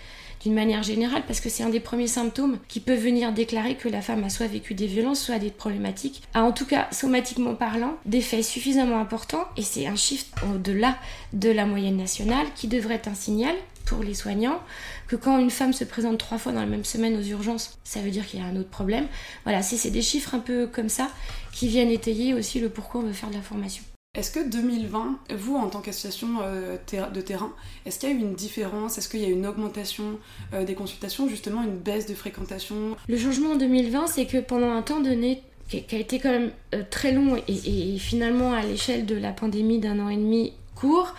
d'une 0.42 0.54
manière 0.54 0.82
générale, 0.82 1.22
parce 1.26 1.40
que 1.40 1.48
c'est 1.48 1.62
un 1.62 1.70
des 1.70 1.80
premiers 1.80 2.06
symptômes 2.06 2.58
qui 2.68 2.80
peut 2.80 2.94
venir 2.94 3.32
déclarer 3.32 3.74
que 3.74 3.88
la 3.88 4.02
femme 4.02 4.22
a 4.22 4.30
soit 4.30 4.46
vécu 4.46 4.74
des 4.74 4.86
violences, 4.86 5.20
soit 5.20 5.38
des 5.38 5.50
problématiques, 5.50 6.22
a 6.34 6.42
en 6.42 6.52
tout 6.52 6.66
cas 6.66 6.88
somatiquement 6.92 7.54
parlant 7.54 7.94
des 8.04 8.20
faits 8.20 8.44
suffisamment 8.44 9.00
importants, 9.00 9.46
et 9.56 9.62
c'est 9.62 9.86
un 9.86 9.96
chiffre 9.96 10.26
au-delà 10.54 10.96
de 11.32 11.50
la 11.50 11.66
moyenne 11.66 11.96
nationale 11.96 12.46
qui 12.54 12.68
devrait 12.68 12.94
être 12.94 13.08
un 13.08 13.14
signal 13.14 13.54
pour 13.88 14.02
les 14.02 14.14
soignants 14.14 14.61
que 15.07 15.16
quand 15.16 15.38
une 15.38 15.50
femme 15.50 15.73
se 15.73 15.85
présente 15.85 16.18
trois 16.18 16.38
fois 16.38 16.52
dans 16.52 16.61
la 16.61 16.66
même 16.66 16.85
semaine 16.85 17.16
aux 17.16 17.23
urgences, 17.23 17.78
ça 17.85 18.00
veut 18.00 18.11
dire 18.11 18.26
qu'il 18.26 18.40
y 18.40 18.42
a 18.42 18.47
un 18.47 18.57
autre 18.57 18.68
problème. 18.68 19.07
Voilà, 19.45 19.62
c'est 19.62 19.90
des 19.90 20.02
chiffres 20.02 20.35
un 20.35 20.40
peu 20.40 20.66
comme 20.66 20.88
ça 20.88 21.09
qui 21.52 21.68
viennent 21.68 21.90
étayer 21.90 22.35
aussi 22.35 22.61
le 22.61 22.68
pourquoi 22.68 23.00
on 23.00 23.04
veut 23.04 23.12
faire 23.12 23.30
de 23.30 23.35
la 23.35 23.42
formation. 23.42 23.83
Est-ce 24.14 24.30
que 24.30 24.49
2020, 24.49 25.18
vous 25.37 25.57
en 25.57 25.68
tant 25.68 25.80
qu'association 25.80 26.40
euh, 26.42 26.76
de 27.14 27.21
terrain, 27.21 27.52
est-ce 27.87 27.99
qu'il 27.99 28.09
y 28.09 28.12
a 28.12 28.14
eu 28.14 28.18
une 28.18 28.35
différence? 28.35 28.99
Est-ce 28.99 29.09
qu'il 29.09 29.21
y 29.21 29.25
a 29.25 29.28
eu 29.28 29.33
une 29.33 29.47
augmentation 29.47 30.18
euh, 30.54 30.64
des 30.64 30.75
consultations, 30.75 31.28
justement 31.28 31.62
une 31.62 31.76
baisse 31.76 32.07
de 32.07 32.14
fréquentation? 32.14 32.97
Le 33.07 33.18
changement 33.18 33.52
en 33.52 33.57
2020, 33.57 34.07
c'est 34.09 34.26
que 34.26 34.38
pendant 34.38 34.73
un 34.73 34.83
temps 34.83 35.00
donné, 35.00 35.42
qui 35.68 35.95
a 35.95 35.99
été 35.99 36.18
quand 36.18 36.30
même 36.30 36.50
euh, 36.75 36.83
très 36.90 37.12
long 37.12 37.37
et, 37.47 37.99
finalement 37.99 38.54
à 38.54 38.62
l'échelle 38.62 39.07
de 39.07 39.14
la 39.14 39.33
pandémie 39.33 39.78
d'un 39.78 40.00
an 40.00 40.09
et 40.09 40.16
demi 40.16 40.54
court, 40.75 41.14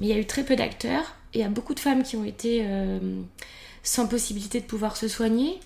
mais 0.00 0.08
il 0.08 0.10
y 0.10 0.16
a 0.16 0.18
eu 0.18 0.26
très 0.26 0.44
peu 0.44 0.56
d'acteurs. 0.56 1.14
Il 1.36 1.40
y 1.40 1.44
a 1.44 1.50
beaucoup 1.50 1.74
de 1.74 1.80
femmes 1.80 2.02
qui 2.02 2.16
ont 2.16 2.24
été 2.24 2.64
sans 3.82 4.06
possibilité 4.06 4.58
de 4.60 4.64
pouvoir 4.64 4.96
se 4.96 5.06
soigner. 5.06 5.60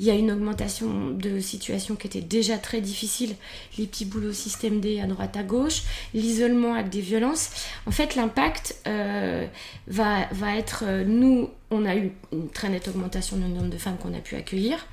Il 0.00 0.06
y 0.06 0.10
a 0.10 0.14
une 0.14 0.30
augmentation 0.30 1.10
de 1.10 1.40
situations 1.40 1.94
qui 1.94 2.06
étaient 2.06 2.22
déjà 2.22 2.56
très 2.56 2.80
difficiles, 2.80 3.36
les 3.76 3.86
petits 3.86 4.06
boulots 4.06 4.32
système 4.32 4.80
D 4.80 4.98
à 4.98 5.06
droite 5.06 5.36
à 5.36 5.42
gauche, 5.42 5.82
l'isolement 6.14 6.72
avec 6.72 6.88
des 6.88 7.02
violences. 7.02 7.50
En 7.86 7.90
fait, 7.90 8.14
l'impact 8.14 8.76
euh, 8.86 9.46
va, 9.86 10.26
va 10.32 10.56
être, 10.56 10.84
euh, 10.86 11.04
nous, 11.04 11.50
on 11.70 11.86
a 11.86 11.96
eu 11.96 12.12
une 12.32 12.48
très 12.50 12.68
nette 12.68 12.88
augmentation 12.88 13.36
du 13.36 13.44
nombre 13.44 13.70
de 13.70 13.78
femmes 13.78 13.96
qu'on 13.96 14.12
a 14.14 14.18
pu 14.18 14.36
accueillir, 14.36 14.86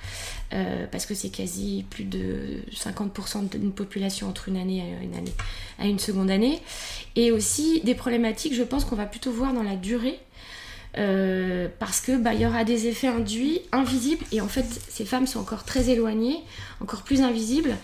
euh, 0.53 0.86
parce 0.91 1.06
que 1.06 1.13
c'est 1.13 1.29
quasi 1.29 1.86
plus 1.89 2.06
de 2.06 2.62
50% 2.72 3.50
d'une 3.50 3.72
population 3.72 4.29
entre 4.29 4.48
une 4.50 4.58
année 4.58 4.82
à 4.82 5.03
une, 5.03 5.15
année, 5.15 5.34
à 5.79 5.88
une 5.88 6.00
seconde 6.00 6.32
année. 6.32 6.60
Et 7.15 7.32
aussi 7.32 7.82
des 7.82 7.96
problématiques, 7.96 8.53
je 8.53 8.63
pense 8.63 8.86
qu'on 8.86 8.96
va 8.96 9.06
plutôt 9.06 9.32
voir 9.32 9.53
dans 9.53 9.63
la 9.63 9.75
durée 9.75 10.20
euh, 10.98 11.68
parce 11.80 12.01
que 12.01 12.18
bah, 12.18 12.34
il 12.34 12.42
y 12.42 12.46
aura 12.46 12.63
des 12.63 12.88
effets 12.88 13.08
induits 13.08 13.62
invisibles 13.72 14.25
et 14.32 14.42
en 14.42 14.48
fait 14.48 14.66
ces 14.89 15.06
femmes 15.06 15.27
sont 15.27 15.39
encore 15.39 15.63
très 15.63 15.89
éloignées, 15.89 16.39
encore 16.82 17.04
plus 17.04 17.22
invisibles. 17.22 17.75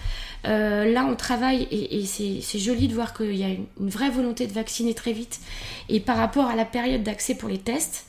Euh, 0.45 0.91
là 0.91 1.05
on 1.05 1.15
travaille 1.15 1.67
et, 1.71 2.05
c'est 2.05 2.59
joli 2.59 2.87
de 2.87 2.93
voir 2.93 3.13
qu'il 3.13 3.35
y 3.35 3.43
a 3.43 3.49
une, 3.49 3.89
vraie 3.89 4.09
volonté 4.09 4.47
de 4.47 4.51
vacciner 4.51 4.93
très 4.93 5.13
vite 5.13 5.39
et 5.89 5.99
par 5.99 6.17
rapport 6.17 6.47
à 6.47 6.55
la 6.55 6.65
période 6.65 7.03
d'accès 7.03 7.35
pour 7.35 7.49
les 7.49 7.59
tests, 7.59 8.07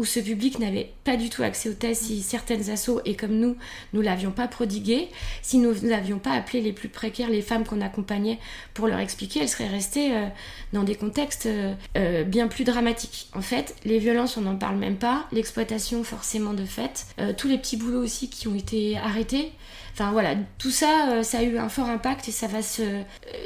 où 0.00 0.06
ce 0.06 0.18
public 0.18 0.58
n'avait 0.58 0.94
pas 1.04 1.18
du 1.18 1.28
tout 1.28 1.42
accès 1.42 1.68
aux 1.68 1.74
tests, 1.74 2.04
si 2.04 2.22
certaines 2.22 2.70
assos, 2.70 3.02
et 3.04 3.14
comme 3.14 3.32
nous, 3.32 3.56
nous 3.92 4.00
l'avions 4.00 4.30
pas 4.30 4.48
prodigué, 4.48 5.10
si 5.42 5.58
nous 5.58 5.74
n'avions 5.82 6.18
pas 6.18 6.30
appelé 6.30 6.62
les 6.62 6.72
plus 6.72 6.88
précaires, 6.88 7.28
les 7.28 7.42
femmes 7.42 7.66
qu'on 7.66 7.82
accompagnait 7.82 8.38
pour 8.72 8.86
leur 8.86 8.98
expliquer, 8.98 9.40
elles 9.40 9.50
seraient 9.50 9.68
restées 9.68 10.16
euh, 10.16 10.26
dans 10.72 10.84
des 10.84 10.94
contextes 10.94 11.44
euh, 11.44 11.74
euh, 11.98 12.24
bien 12.24 12.48
plus 12.48 12.64
dramatiques. 12.64 13.28
En 13.34 13.42
fait, 13.42 13.76
les 13.84 13.98
violences, 13.98 14.38
on 14.38 14.40
n'en 14.40 14.56
parle 14.56 14.76
même 14.76 14.96
pas, 14.96 15.26
l'exploitation 15.32 16.02
forcément 16.02 16.54
de 16.54 16.64
fait, 16.64 17.04
tous 17.36 17.48
les 17.48 17.58
petits 17.58 17.76
boulots 17.76 18.02
aussi 18.02 18.30
qui 18.30 18.48
ont 18.48 18.54
été 18.54 18.96
arrêtés. 18.96 19.52
Enfin 19.92 20.12
voilà, 20.12 20.34
tout 20.56 20.70
ça, 20.70 21.22
ça 21.22 21.40
a 21.40 21.42
eu 21.42 21.58
un 21.58 21.68
fort 21.68 21.90
impact 21.90 22.26
et 22.28 22.32
ça 22.32 22.46
va 22.46 22.62
se... 22.62 22.82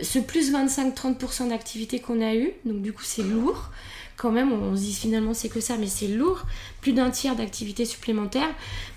ce 0.03 0.21
plus 0.21 0.53
25-30% 0.53 1.49
d'activité 1.49 1.99
qu'on 1.99 2.21
a 2.21 2.35
eu, 2.35 2.53
donc 2.65 2.81
du 2.81 2.93
coup 2.93 3.03
c'est 3.03 3.25
lourd 3.25 3.71
quand 4.17 4.31
même, 4.31 4.53
on 4.53 4.77
se 4.77 4.83
dit 4.83 4.95
finalement 4.95 5.35
c'est 5.35 5.49
que 5.49 5.61
ça, 5.61 5.77
mais 5.79 5.87
c'est 5.87 6.09
lourd, 6.09 6.43
plus 6.81 6.93
d'un 6.93 7.11
tiers 7.11 7.37
d'activité 7.37 7.85
supplémentaire, 7.85 8.49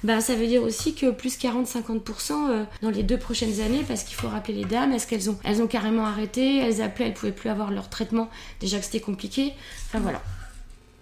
bah, 0.03 0.21
ça 0.21 0.35
veut 0.35 0.47
dire 0.47 0.63
aussi 0.63 0.93
que 0.93 1.11
plus 1.11 1.37
40-50% 1.37 2.49
euh, 2.49 2.63
dans 2.81 2.89
les 2.89 3.03
deux 3.03 3.17
prochaines 3.17 3.61
années, 3.61 3.83
parce 3.87 4.03
qu'il 4.03 4.15
faut 4.15 4.27
rappeler 4.27 4.53
les 4.53 4.65
dames, 4.65 4.91
est-ce 4.93 5.07
qu'elles 5.07 5.29
ont, 5.29 5.37
elles 5.43 5.61
ont 5.61 5.67
carrément 5.67 6.05
arrêté, 6.05 6.57
elles 6.57 6.81
appelaient, 6.81 7.07
elles 7.07 7.13
pouvaient 7.13 7.31
plus 7.31 7.49
avoir 7.49 7.71
leur 7.71 7.89
traitement, 7.89 8.29
déjà 8.59 8.79
que 8.79 8.85
c'était 8.85 8.99
compliqué, 8.99 9.53
enfin 9.87 9.99
voilà. 9.99 10.21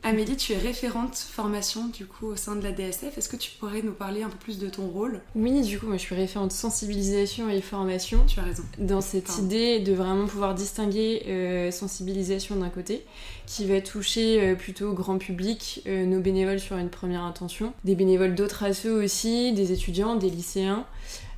Amélie, 0.07 0.35
tu 0.35 0.53
es 0.53 0.57
référente 0.57 1.15
formation 1.15 1.87
du 1.87 2.05
coup 2.05 2.27
au 2.27 2.35
sein 2.35 2.55
de 2.55 2.61
la 2.61 2.71
DSF. 2.71 3.17
Est-ce 3.17 3.27
que 3.27 3.37
tu 3.37 3.49
pourrais 3.59 3.81
nous 3.81 3.91
parler 3.91 4.21
un 4.21 4.29
peu 4.29 4.37
plus 4.37 4.59
de 4.59 4.69
ton 4.69 4.85
rôle? 4.87 5.19
Oui, 5.35 5.63
du 5.63 5.79
coup, 5.79 5.87
moi 5.87 5.97
je 5.97 6.03
suis 6.03 6.13
référente 6.13 6.51
sensibilisation 6.51 7.49
et 7.49 7.59
formation. 7.59 8.19
Tu 8.27 8.39
as 8.39 8.43
raison. 8.43 8.61
Dans 8.77 9.01
cette 9.01 9.39
idée 9.39 9.79
de 9.79 9.93
vraiment 9.93 10.27
pouvoir 10.27 10.53
distinguer 10.53 11.23
euh, 11.25 11.71
sensibilisation 11.71 12.55
d'un 12.55 12.69
côté, 12.69 13.03
qui 13.47 13.65
va 13.65 13.81
toucher 13.81 14.41
euh, 14.41 14.53
plutôt 14.53 14.93
grand 14.93 15.17
public, 15.17 15.81
euh, 15.87 16.05
nos 16.05 16.19
bénévoles 16.19 16.59
sur 16.59 16.77
une 16.77 16.89
première 16.89 17.23
intention, 17.23 17.73
des 17.83 17.95
bénévoles 17.95 18.35
d'autres 18.35 18.63
assos 18.63 19.03
aussi, 19.03 19.53
des 19.53 19.71
étudiants, 19.71 20.17
des 20.17 20.29
lycéens. 20.29 20.85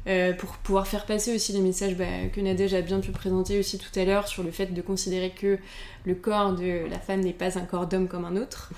Euh, 0.08 0.32
pour 0.32 0.52
pouvoir 0.52 0.88
faire 0.88 1.06
passer 1.06 1.36
aussi 1.36 1.52
les 1.52 1.60
messages 1.60 1.96
bah, 1.96 2.06
que 2.34 2.40
Nadège 2.40 2.74
a 2.74 2.82
bien 2.82 3.02
pu 3.02 3.12
présenter 3.12 3.60
aussi 3.60 3.78
tout 3.78 4.00
à 4.00 4.06
l'heure 4.06 4.30
sur 4.30 4.42
le 4.42 4.52
fait 4.52 4.68
de 4.68 4.82
considérer 4.82 5.32
que 5.32 5.60
le 6.06 6.16
corps 6.16 6.54
de 6.54 6.90
la 6.90 6.98
femme 6.98 7.20
n'est 7.22 7.34
pas 7.34 7.58
un 7.58 7.66
corps 7.66 7.88
d'homme 7.88 8.08
comme 8.08 8.24
un 8.24 8.38
autre. 8.38 8.72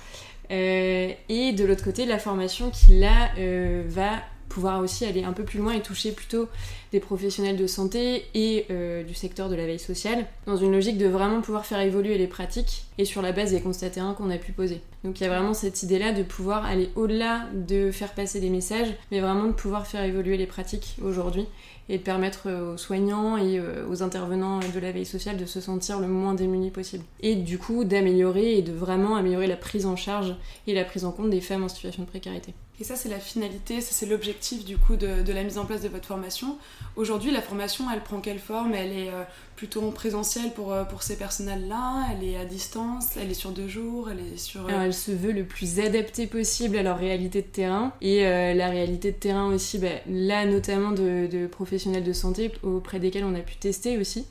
Euh, 0.50 1.12
et 1.28 1.52
de 1.52 1.64
l'autre 1.64 1.84
côté, 1.84 2.04
la 2.04 2.18
formation 2.18 2.70
qui 2.70 2.98
là 2.98 3.30
euh, 3.38 3.84
va 3.86 4.22
pouvoir 4.48 4.80
aussi 4.80 5.04
aller 5.04 5.22
un 5.22 5.32
peu 5.32 5.44
plus 5.44 5.60
loin 5.60 5.72
et 5.72 5.80
toucher 5.80 6.10
plutôt 6.10 6.48
des 6.92 7.00
professionnels 7.00 7.56
de 7.56 7.66
santé 7.66 8.24
et 8.34 8.66
euh, 8.70 9.02
du 9.02 9.14
secteur 9.14 9.48
de 9.48 9.54
la 9.54 9.66
veille 9.66 9.78
sociale, 9.78 10.26
dans 10.46 10.56
une 10.56 10.72
logique 10.72 10.98
de 10.98 11.06
vraiment 11.06 11.40
pouvoir 11.40 11.66
faire 11.66 11.80
évoluer 11.80 12.18
les 12.18 12.26
pratiques 12.26 12.84
et 12.98 13.04
sur 13.04 13.22
la 13.22 13.32
base 13.32 13.52
des 13.52 13.60
constats 13.60 13.90
terrains 13.90 14.14
qu'on 14.14 14.30
a 14.30 14.38
pu 14.38 14.52
poser. 14.52 14.80
Donc 15.04 15.20
il 15.20 15.24
y 15.24 15.26
a 15.26 15.30
vraiment 15.30 15.54
cette 15.54 15.82
idée-là 15.82 16.12
de 16.12 16.22
pouvoir 16.22 16.64
aller 16.64 16.90
au-delà 16.96 17.46
de 17.54 17.90
faire 17.90 18.12
passer 18.12 18.40
des 18.40 18.50
messages, 18.50 18.92
mais 19.10 19.20
vraiment 19.20 19.46
de 19.46 19.52
pouvoir 19.52 19.86
faire 19.86 20.02
évoluer 20.04 20.36
les 20.36 20.46
pratiques 20.46 20.96
aujourd'hui 21.02 21.46
et 21.88 21.98
de 21.98 22.02
permettre 22.02 22.48
aux 22.50 22.76
soignants 22.76 23.36
et 23.36 23.58
euh, 23.58 23.86
aux 23.88 24.02
intervenants 24.02 24.60
de 24.60 24.78
la 24.78 24.92
veille 24.92 25.06
sociale 25.06 25.36
de 25.36 25.46
se 25.46 25.60
sentir 25.60 25.98
le 25.98 26.06
moins 26.06 26.34
démunis 26.34 26.70
possible. 26.70 27.04
Et 27.20 27.34
du 27.34 27.58
coup 27.58 27.84
d'améliorer 27.84 28.58
et 28.58 28.62
de 28.62 28.72
vraiment 28.72 29.16
améliorer 29.16 29.46
la 29.46 29.56
prise 29.56 29.86
en 29.86 29.96
charge 29.96 30.34
et 30.66 30.74
la 30.74 30.84
prise 30.84 31.04
en 31.04 31.12
compte 31.12 31.30
des 31.30 31.40
femmes 31.40 31.64
en 31.64 31.68
situation 31.68 32.04
de 32.04 32.08
précarité. 32.08 32.54
Et 32.80 32.84
ça, 32.84 32.96
c'est 32.96 33.10
la 33.10 33.18
finalité, 33.18 33.82
ça, 33.82 33.92
c'est 33.92 34.06
l'objectif 34.06 34.64
du 34.64 34.78
coup 34.78 34.96
de, 34.96 35.32
la 35.32 35.42
mise 35.42 35.58
en 35.58 35.66
place 35.66 35.82
de 35.82 35.88
votre 35.88 36.06
formation. 36.06 36.56
Aujourd'hui, 36.96 37.30
la 37.30 37.40
formation, 37.40 37.84
elle 37.92 38.02
prend 38.02 38.20
quelle 38.20 38.38
forme? 38.38 38.74
Elle 38.74 38.92
est 38.92 39.08
euh, 39.08 39.22
plutôt 39.56 39.82
en 39.82 39.90
présentiel 39.90 40.52
pour, 40.52 40.72
euh, 40.72 40.84
pour 40.84 41.02
ces 41.02 41.16
personnels-là 41.16 42.06
Elle 42.12 42.28
est 42.28 42.36
à 42.36 42.44
distance? 42.44 43.16
Elle 43.16 43.30
est 43.30 43.34
sur 43.34 43.50
deux 43.50 43.68
jours? 43.68 44.10
Elle 44.10 44.20
est 44.20 44.36
sur... 44.36 44.66
Euh, 44.66 44.84
elle 44.84 44.94
se 44.94 45.12
veut 45.12 45.32
le 45.32 45.44
plus 45.44 45.80
adaptée 45.80 46.26
possible 46.26 46.76
à 46.76 46.82
leur 46.82 46.98
réalité 46.98 47.42
de 47.42 47.46
terrain. 47.46 47.92
Et 48.00 48.22
la 48.22 48.68
réalité 48.68 49.12
de 49.12 49.16
terrain 49.16 49.46
aussi, 49.46 49.78
bah, 49.78 49.88
là 50.08 50.44
notamment 50.46 50.90
de, 50.90 51.26
de, 51.26 51.46
professionnels 51.46 52.04
de 52.04 52.12
santé 52.12 52.52
auprès 52.62 52.98
desquels 52.98 53.24
on 53.24 53.34
a 53.34 53.40
pu 53.40 53.56
tester 53.56 53.98
aussi, 53.98 54.26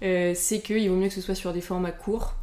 c'est 0.00 0.62
qu'il 0.64 0.88
vaut 0.88 0.96
mieux 0.96 1.08
que 1.08 1.14
ce 1.14 1.20
soit 1.20 1.34
sur 1.34 1.52
des 1.52 1.60
formats 1.60 1.92
courts 1.92 2.34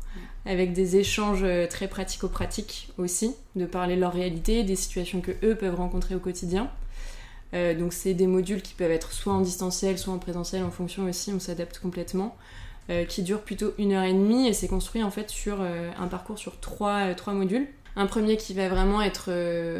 avec 0.48 0.74
des 0.74 0.96
échanges 0.96 1.44
euh, 1.44 1.68
très 1.68 1.88
pratico-pratiques 1.88 2.89
aussi, 2.98 3.36
de 3.56 3.66
parler 3.66 3.96
de 3.96 4.01
leur 4.01 4.13
réalité, 4.13 4.63
des 4.63 4.75
situations 4.75 5.22
que 5.22 5.32
eux 5.44 5.56
peuvent 5.56 5.75
rencontrer 5.75 6.16
au 6.16 6.20
quotidien. 6.20 6.72
Euh, 7.54 7.74
donc 7.74 7.94
c'est 7.94 8.13
des 8.13 8.27
modules 8.27 8.62
qui 8.62 8.74
peuvent 8.74 8.92
être 8.92 9.12
soit 9.12 9.34
en 9.34 9.42
distanciel, 9.42 9.98
soit 9.98 10.13
en 10.13 10.20
présentiel, 10.20 10.63
en 10.63 10.72
fonction 10.72 11.06
aussi, 11.06 11.32
on 11.34 11.39
s'adapte 11.39 11.80
complètement, 11.80 12.36
euh, 12.89 13.06
qui 13.06 13.24
durent 13.24 13.42
plutôt 13.42 13.74
une 13.77 13.94
heure 13.94 14.04
et 14.04 14.13
demie 14.13 14.48
et 14.48 14.54
c'est 14.54 14.68
construit 14.68 15.04
en 15.04 15.12
fait 15.12 15.30
sur 15.30 15.62
un 15.62 16.08
parcours 16.08 16.38
sur 16.38 16.60
trois, 16.60 17.13
modules. 17.27 17.68
Un 17.96 18.06
premier 18.06 18.38
qui 18.38 18.54
va 18.54 18.70
vraiment 18.70 19.01
être 19.01 19.32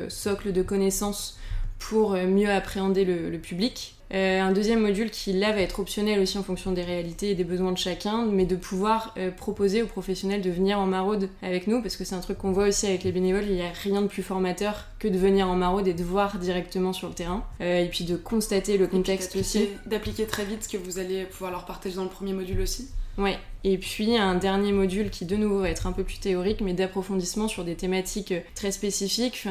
socle 0.10 0.52
de 0.52 0.62
connaissances 0.64 1.38
pour 1.78 2.14
mieux 2.14 2.50
appréhender 2.50 3.06
le 3.06 3.38
public, 3.38 3.97
euh, 4.14 4.42
un 4.42 4.52
deuxième 4.52 4.82
module 4.82 5.10
qui 5.10 5.34
là 5.34 5.52
va 5.52 5.62
être 5.62 5.80
optionnel 5.80 6.20
aussi 6.20 6.38
en 6.38 6.44
fonction 6.44 6.72
des 6.72 6.84
réalités 6.84 7.32
et 7.32 7.36
des 7.36 7.44
besoins 7.44 7.72
de 7.72 7.78
chacun, 7.78 8.26
mais 8.26 8.46
de 8.46 8.56
pouvoir 8.56 9.14
euh, 9.18 9.32
proposer 9.32 9.82
aux 9.82 9.88
professionnels 9.88 10.42
de 10.42 10.50
venir 10.50 10.80
en 10.80 10.86
maraude 10.86 11.30
avec 11.42 11.68
nous, 11.68 11.82
parce 11.82 11.98
que 11.98 12.06
c'est 12.06 12.16
un 12.16 12.22
truc 12.22 12.38
qu'on 12.38 12.52
voit 12.52 12.68
aussi 12.68 12.88
avec 12.88 13.04
les 13.04 13.12
bénévoles, 13.12 13.46
il 13.48 13.56
n'y 13.56 13.62
a 13.62 13.72
rien 13.84 14.02
de 14.02 14.08
plus 14.08 14.24
formateur 14.24 14.86
que 15.00 15.08
de 15.08 15.18
venir 15.18 15.48
en 15.50 15.56
maraude 15.56 15.88
et 15.88 15.94
de 15.94 16.04
voir 16.04 16.38
directement 16.38 16.94
sur 16.94 17.10
le 17.10 17.14
terrain, 17.14 17.44
euh, 17.62 17.84
et 17.84 17.90
puis 17.90 18.06
de 18.06 18.16
constater 18.16 18.78
le 18.78 18.88
contexte 18.88 19.36
aussi. 19.36 19.70
D'appliquer 19.86 20.26
très 20.26 20.46
vite 20.46 20.64
ce 20.64 20.70
que 20.70 20.78
vous 20.78 21.00
allez 21.00 21.26
pouvoir 21.26 21.52
leur 21.52 21.66
partager 21.66 21.96
dans 21.96 22.04
le 22.04 22.10
premier 22.10 22.34
module 22.34 22.62
aussi. 22.62 22.90
Ouais, 23.18 23.38
et 23.64 23.78
puis 23.78 24.18
un 24.18 24.36
dernier 24.36 24.72
module 24.72 25.10
qui 25.10 25.26
de 25.26 25.36
nouveau 25.36 25.62
va 25.62 25.70
être 25.70 25.88
un 25.88 25.92
peu 25.92 26.04
plus 26.04 26.20
théorique, 26.20 26.62
mais 26.62 26.74
d'approfondissement 26.74 27.48
sur 27.48 27.64
des 27.64 27.76
thématiques 27.76 28.34
très 28.56 28.72
spécifiques. 28.72 29.48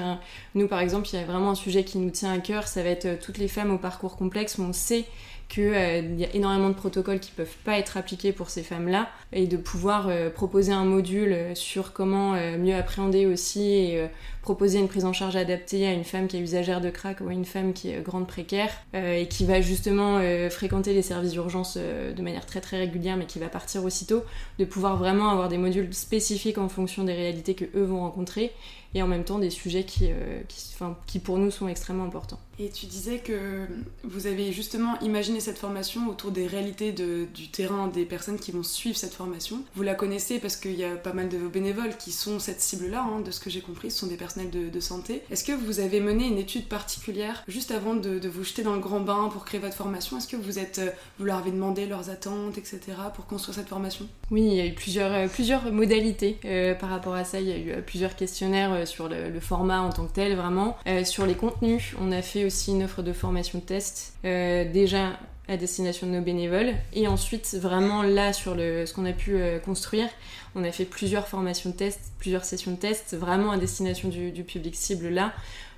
Nous 0.54 0.68
par 0.68 0.80
exemple, 0.80 1.08
il 1.12 1.16
y 1.16 1.22
a 1.22 1.24
vraiment 1.24 1.50
un 1.50 1.54
sujet 1.54 1.84
qui 1.84 1.98
nous 1.98 2.10
tient 2.10 2.32
à 2.32 2.38
cœur, 2.38 2.68
ça 2.68 2.82
va 2.82 2.90
être 2.90 3.18
toutes 3.20 3.38
les 3.38 3.48
femmes 3.48 3.70
au 3.70 3.78
parcours 3.78 4.16
complexe 4.16 4.58
où 4.58 4.62
on 4.62 4.72
sait 4.72 5.04
qu'il 5.48 5.64
euh, 5.64 6.00
y 6.16 6.24
a 6.24 6.34
énormément 6.34 6.68
de 6.68 6.74
protocoles 6.74 7.20
qui 7.20 7.30
peuvent 7.30 7.56
pas 7.64 7.78
être 7.78 7.96
appliqués 7.96 8.32
pour 8.32 8.50
ces 8.50 8.62
femmes-là 8.62 9.08
et 9.32 9.46
de 9.46 9.56
pouvoir 9.56 10.08
euh, 10.08 10.28
proposer 10.28 10.72
un 10.72 10.84
module 10.84 11.32
euh, 11.32 11.54
sur 11.54 11.92
comment 11.92 12.34
mieux 12.58 12.74
appréhender 12.74 13.26
aussi 13.26 13.62
et 13.62 14.08
proposer 14.42 14.78
une 14.78 14.88
prise 14.88 15.04
en 15.04 15.12
charge 15.12 15.36
adaptée 15.36 15.86
à 15.86 15.92
une 15.92 16.04
femme 16.04 16.26
qui 16.26 16.36
est 16.36 16.40
usagère 16.40 16.80
de 16.80 16.90
crack 16.90 17.20
ou 17.20 17.28
à 17.28 17.32
une 17.32 17.44
femme 17.44 17.72
qui 17.72 17.90
est 17.90 18.02
grande 18.02 18.26
précaire 18.26 18.70
et 18.94 19.26
qui 19.28 19.44
va 19.44 19.60
justement 19.60 20.20
fréquenter 20.50 20.92
les 20.92 21.02
services 21.02 21.32
d'urgence 21.32 21.76
de 21.76 22.22
manière 22.22 22.46
très 22.46 22.60
très 22.60 22.78
régulière 22.78 23.16
mais 23.16 23.26
qui 23.26 23.38
va 23.38 23.48
partir 23.48 23.84
de 24.04 24.64
pouvoir 24.64 24.96
vraiment 24.96 25.30
avoir 25.30 25.48
des 25.48 25.58
modules 25.58 25.92
spécifiques 25.94 26.58
en 26.58 26.68
fonction 26.68 27.04
des 27.04 27.14
réalités 27.14 27.54
que 27.54 27.64
eux 27.74 27.84
vont 27.84 28.00
rencontrer 28.00 28.52
et 28.96 29.02
en 29.02 29.06
même 29.06 29.24
temps 29.24 29.38
des 29.38 29.50
sujets 29.50 29.84
qui, 29.84 30.08
qui, 30.48 30.74
qui 31.06 31.18
pour 31.18 31.38
nous 31.38 31.50
sont 31.50 31.68
extrêmement 31.68 32.04
importants. 32.04 32.40
Et 32.58 32.70
tu 32.70 32.86
disais 32.86 33.18
que 33.18 33.66
vous 34.02 34.26
avez 34.26 34.50
justement 34.50 34.98
imaginé 35.00 35.40
cette 35.40 35.58
formation 35.58 36.08
autour 36.08 36.30
des 36.30 36.46
réalités 36.46 36.92
de, 36.92 37.26
du 37.34 37.48
terrain 37.50 37.88
des 37.88 38.06
personnes 38.06 38.38
qui 38.38 38.50
vont 38.50 38.62
suivre 38.62 38.96
cette 38.96 39.12
formation. 39.12 39.62
Vous 39.74 39.82
la 39.82 39.94
connaissez 39.94 40.38
parce 40.38 40.56
qu'il 40.56 40.74
y 40.74 40.84
a 40.84 40.96
pas 40.96 41.12
mal 41.12 41.28
de 41.28 41.36
vos 41.36 41.50
bénévoles 41.50 41.96
qui 41.98 42.12
sont 42.12 42.38
cette 42.38 42.62
cible-là, 42.62 43.02
hein, 43.02 43.20
de 43.20 43.30
ce 43.30 43.40
que 43.40 43.50
j'ai 43.50 43.60
compris, 43.60 43.90
ce 43.90 43.98
sont 43.98 44.06
des 44.06 44.16
personnels 44.16 44.50
de, 44.50 44.80
santé. 44.80 45.22
Est-ce 45.30 45.42
que 45.42 45.52
vous 45.52 45.80
avez 45.80 46.00
mené 46.00 46.26
une 46.26 46.38
étude 46.38 46.68
particulière 46.68 47.42
juste 47.48 47.70
avant 47.70 47.94
de, 47.94 48.28
vous 48.28 48.44
jeter 48.44 48.62
dans 48.62 48.74
le 48.74 48.80
grand 48.80 49.00
bain 49.00 49.28
pour 49.32 49.44
créer 49.44 49.60
votre 49.60 49.74
formation? 49.74 50.18
Est-ce 50.18 50.28
que 50.28 50.36
vous, 50.36 50.58
êtes, 50.58 50.80
vous 51.18 51.24
leur 51.24 51.38
avez 51.38 51.50
demandé 51.50 51.86
leurs 51.86 52.10
attentes, 52.10 52.56
etc. 52.58 52.80
pour 53.14 53.26
construire 53.26 53.56
cette 53.56 53.68
formation? 53.68 54.06
Oui, 54.30 54.42
il 54.42 54.54
y 54.54 54.60
a 54.60 54.66
eu 54.66 54.74
plusieurs, 54.74 55.12
euh, 55.12 55.28
plusieurs 55.28 55.72
modalités 55.72 56.38
euh, 56.44 56.74
par 56.74 56.90
rapport 56.90 57.14
à 57.14 57.24
ça. 57.24 57.40
Il 57.40 57.48
y 57.48 57.52
a 57.52 57.58
eu 57.58 57.70
euh, 57.70 57.80
plusieurs 57.80 58.16
questionnaires 58.16 58.85
sur 58.86 59.08
le, 59.08 59.40
format 59.40 59.80
en 59.80 59.90
tant 59.90 60.06
que 60.06 60.12
tel, 60.12 60.34
vraiment. 60.34 60.76
sur 61.04 61.26
les 61.26 61.34
contenus, 61.34 61.94
on 62.00 62.12
a 62.12 62.22
fait 62.22 62.44
aussi 62.44 62.72
une 62.72 62.84
offre 62.84 63.02
de 63.02 63.12
formation 63.12 63.58
de 63.58 63.64
test, 63.64 64.14
euh, 64.24 64.70
déjà 64.70 65.18
à 65.48 65.56
destination 65.56 66.06
de 66.06 66.12
nos 66.12 66.22
bénévoles. 66.22 66.74
Et 66.92 67.06
ensuite, 67.06 67.56
vraiment 67.60 68.02
là, 68.02 68.32
sur 68.32 68.54
ce 68.54 68.92
qu'on 68.92 69.04
a 69.04 69.12
pu 69.12 69.36
euh, 69.36 69.58
construire, 69.58 70.08
on 70.54 70.64
a 70.64 70.72
fait 70.72 70.84
plusieurs 70.84 71.28
formations 71.28 71.70
de 71.70 71.76
test, 71.76 72.00
plusieurs 72.18 72.44
sessions 72.44 72.72
de 72.72 72.76
test, 72.76 73.16
vraiment 73.16 73.52
à 73.52 73.56
destination 73.56 74.08
du, 74.08 74.42
public 74.42 74.74
cible 74.74 75.08
là, 75.08 75.32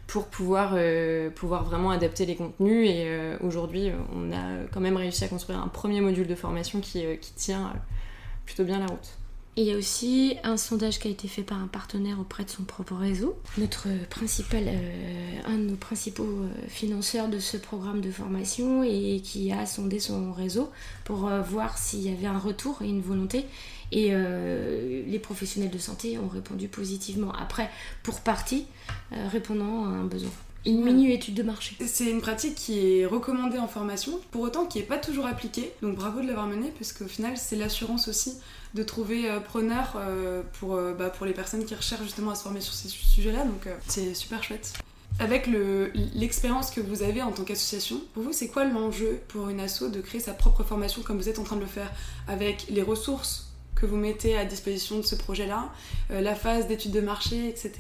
pour 0.07 0.29
pouvoir, 0.29 0.75
vraiment 0.75 1.91
adapter 1.91 2.25
les 2.25 2.37
contenus. 2.37 2.89
Et 2.89 3.11
aujourd'hui, 3.41 3.91
on 4.15 4.33
a 4.33 4.67
quand 4.73 4.81
même 4.81 4.97
réussi 4.97 5.25
à 5.25 5.29
construire 5.29 5.59
un 5.59 5.69
premier 5.69 6.01
module 6.01 6.27
de 6.27 6.35
formation 6.35 6.81
qui 6.81 7.05
tient 7.37 7.75
plutôt 8.47 8.65
bien 8.65 8.79
la 8.79 8.87
route. 8.87 9.18
Il 9.59 9.65
y 9.65 9.73
a 9.73 9.77
aussi 9.77 10.37
un 10.45 10.57
sondage 10.57 11.01
qui 11.01 11.09
a 11.09 11.11
été 11.11 11.27
fait 11.27 11.43
par 11.43 11.61
un 11.61 11.67
partenaire 11.67 12.21
auprès 12.21 12.45
de 12.45 12.51
son 12.51 12.63
propre 12.63 12.95
réseau. 12.95 13.37
Notre 13.59 13.89
principal, 14.09 14.65
euh, 14.69 15.41
un 15.47 15.59
de 15.59 15.71
nos 15.71 15.77
principaux 15.77 16.23
euh, 16.23 16.49
financeurs 16.69 17.29
de 17.29 17.41
ce 17.41 17.57
programme 17.57 18.01
de 18.01 18.13
formation 18.13 18.85
et 18.85 19.21
qui 19.21 19.51
a 19.51 19.67
sondé 19.67 19.99
son 19.99 20.33
réseau 20.33 20.71
pour 21.05 21.27
euh, 21.27 21.43
voir 21.43 21.77
s'il 21.77 22.03
y 22.03 22.13
avait 22.13 22.29
un 22.29 22.39
retour 22.39 22.83
et 22.83 22.89
une 22.89 23.01
volonté. 23.03 23.47
Et 23.91 24.11
les 24.11 25.19
professionnels 25.19 25.71
de 25.71 25.79
santé 25.79 26.19
ont 26.19 26.29
répondu 26.29 26.69
positivement. 26.69 27.33
Après, 27.33 27.71
pour 28.03 28.21
partie, 28.21 28.67
répondant 29.11 29.87
à 29.87 29.89
un 29.89 30.05
besoin 30.05 30.31
une 30.69 30.83
mini-étude 30.83 31.35
de 31.35 31.43
marché. 31.43 31.77
C'est 31.87 32.11
une 32.11 32.21
pratique 32.21 32.55
qui 32.55 33.01
est 33.01 33.07
recommandée 33.07 33.59
en 33.59 33.69
formation, 33.69 34.21
pour 34.31 34.43
autant 34.43 34.67
qui 34.67 34.79
n'est 34.79 34.85
pas 34.85 34.99
toujours 34.99 35.27
appliquée. 35.27 35.73
Donc 35.83 35.97
bravo 35.97 36.21
de 36.21 36.27
l'avoir 36.27 36.47
menée, 36.47 36.73
parce 36.79 36.93
qu'au 36.93 37.07
final, 37.07 37.37
c'est 37.37 37.57
l'assurance 37.57 38.09
aussi 38.09 38.35
de 38.75 38.83
trouver 38.83 39.31
euh, 39.31 39.41
preneur 39.41 39.95
euh, 39.97 40.43
pour, 40.61 40.75
euh, 40.75 40.93
bah, 40.93 41.09
pour 41.09 41.25
les 41.25 41.33
personnes 41.33 41.65
qui 41.65 41.75
recherchent 41.75 42.03
justement 42.03 42.33
à 42.33 42.35
se 42.35 42.43
former 42.43 42.61
sur 42.61 42.75
ces 42.75 42.89
sujets-là. 42.89 43.45
Donc 43.45 43.67
c'est 43.87 44.15
super 44.15 44.43
chouette. 44.43 44.75
Avec 45.21 45.49
l'expérience 46.15 46.71
que 46.71 46.81
vous 46.81 47.03
avez 47.03 47.23
en 47.23 47.33
tant 47.33 47.43
qu'association, 47.43 48.01
pour 48.15 48.23
vous, 48.23 48.33
c'est 48.33 48.49
quoi 48.49 48.65
l'enjeu 48.65 49.21
pour 49.29 49.49
une 49.49 49.59
asso 49.59 49.85
de 49.91 50.01
créer 50.01 50.21
sa 50.21 50.33
propre 50.33 50.63
formation 50.63 51.03
comme 51.03 51.17
vous 51.17 51.29
êtes 51.29 51.41
en 51.41 51.45
train 51.45 51.57
de 51.57 51.63
le 51.63 51.67
faire 51.67 51.91
Avec 52.29 52.67
les 52.69 52.83
ressources 52.83 53.48
que 53.81 53.87
vous 53.87 53.97
mettez 53.97 54.37
à 54.37 54.45
disposition 54.45 54.97
de 54.97 55.03
ce 55.03 55.15
projet-là, 55.15 55.71
euh, 56.11 56.21
la 56.21 56.35
phase 56.35 56.67
d'étude 56.67 56.91
de 56.91 57.01
marché, 57.01 57.49
etc. 57.49 57.73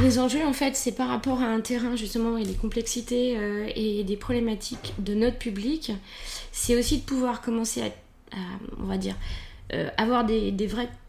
Les 0.00 0.18
enjeux, 0.18 0.44
en 0.44 0.52
fait, 0.52 0.76
c'est 0.76 0.92
par 0.92 1.08
rapport 1.08 1.40
à 1.40 1.46
un 1.46 1.60
terrain, 1.60 1.94
justement, 1.96 2.38
et 2.38 2.44
les 2.44 2.54
complexités 2.54 3.36
euh, 3.36 3.68
et 3.74 4.02
des 4.04 4.16
problématiques 4.16 4.94
de 4.98 5.14
notre 5.14 5.38
public. 5.38 5.92
C'est 6.52 6.76
aussi 6.76 6.98
de 6.98 7.02
pouvoir 7.02 7.42
commencer 7.42 7.82
à, 7.82 8.36
on 8.80 8.84
va 8.84 8.96
dire, 8.96 9.16
euh, 9.74 9.88
avoir 9.96 10.24
des, 10.24 10.52
des 10.52 10.66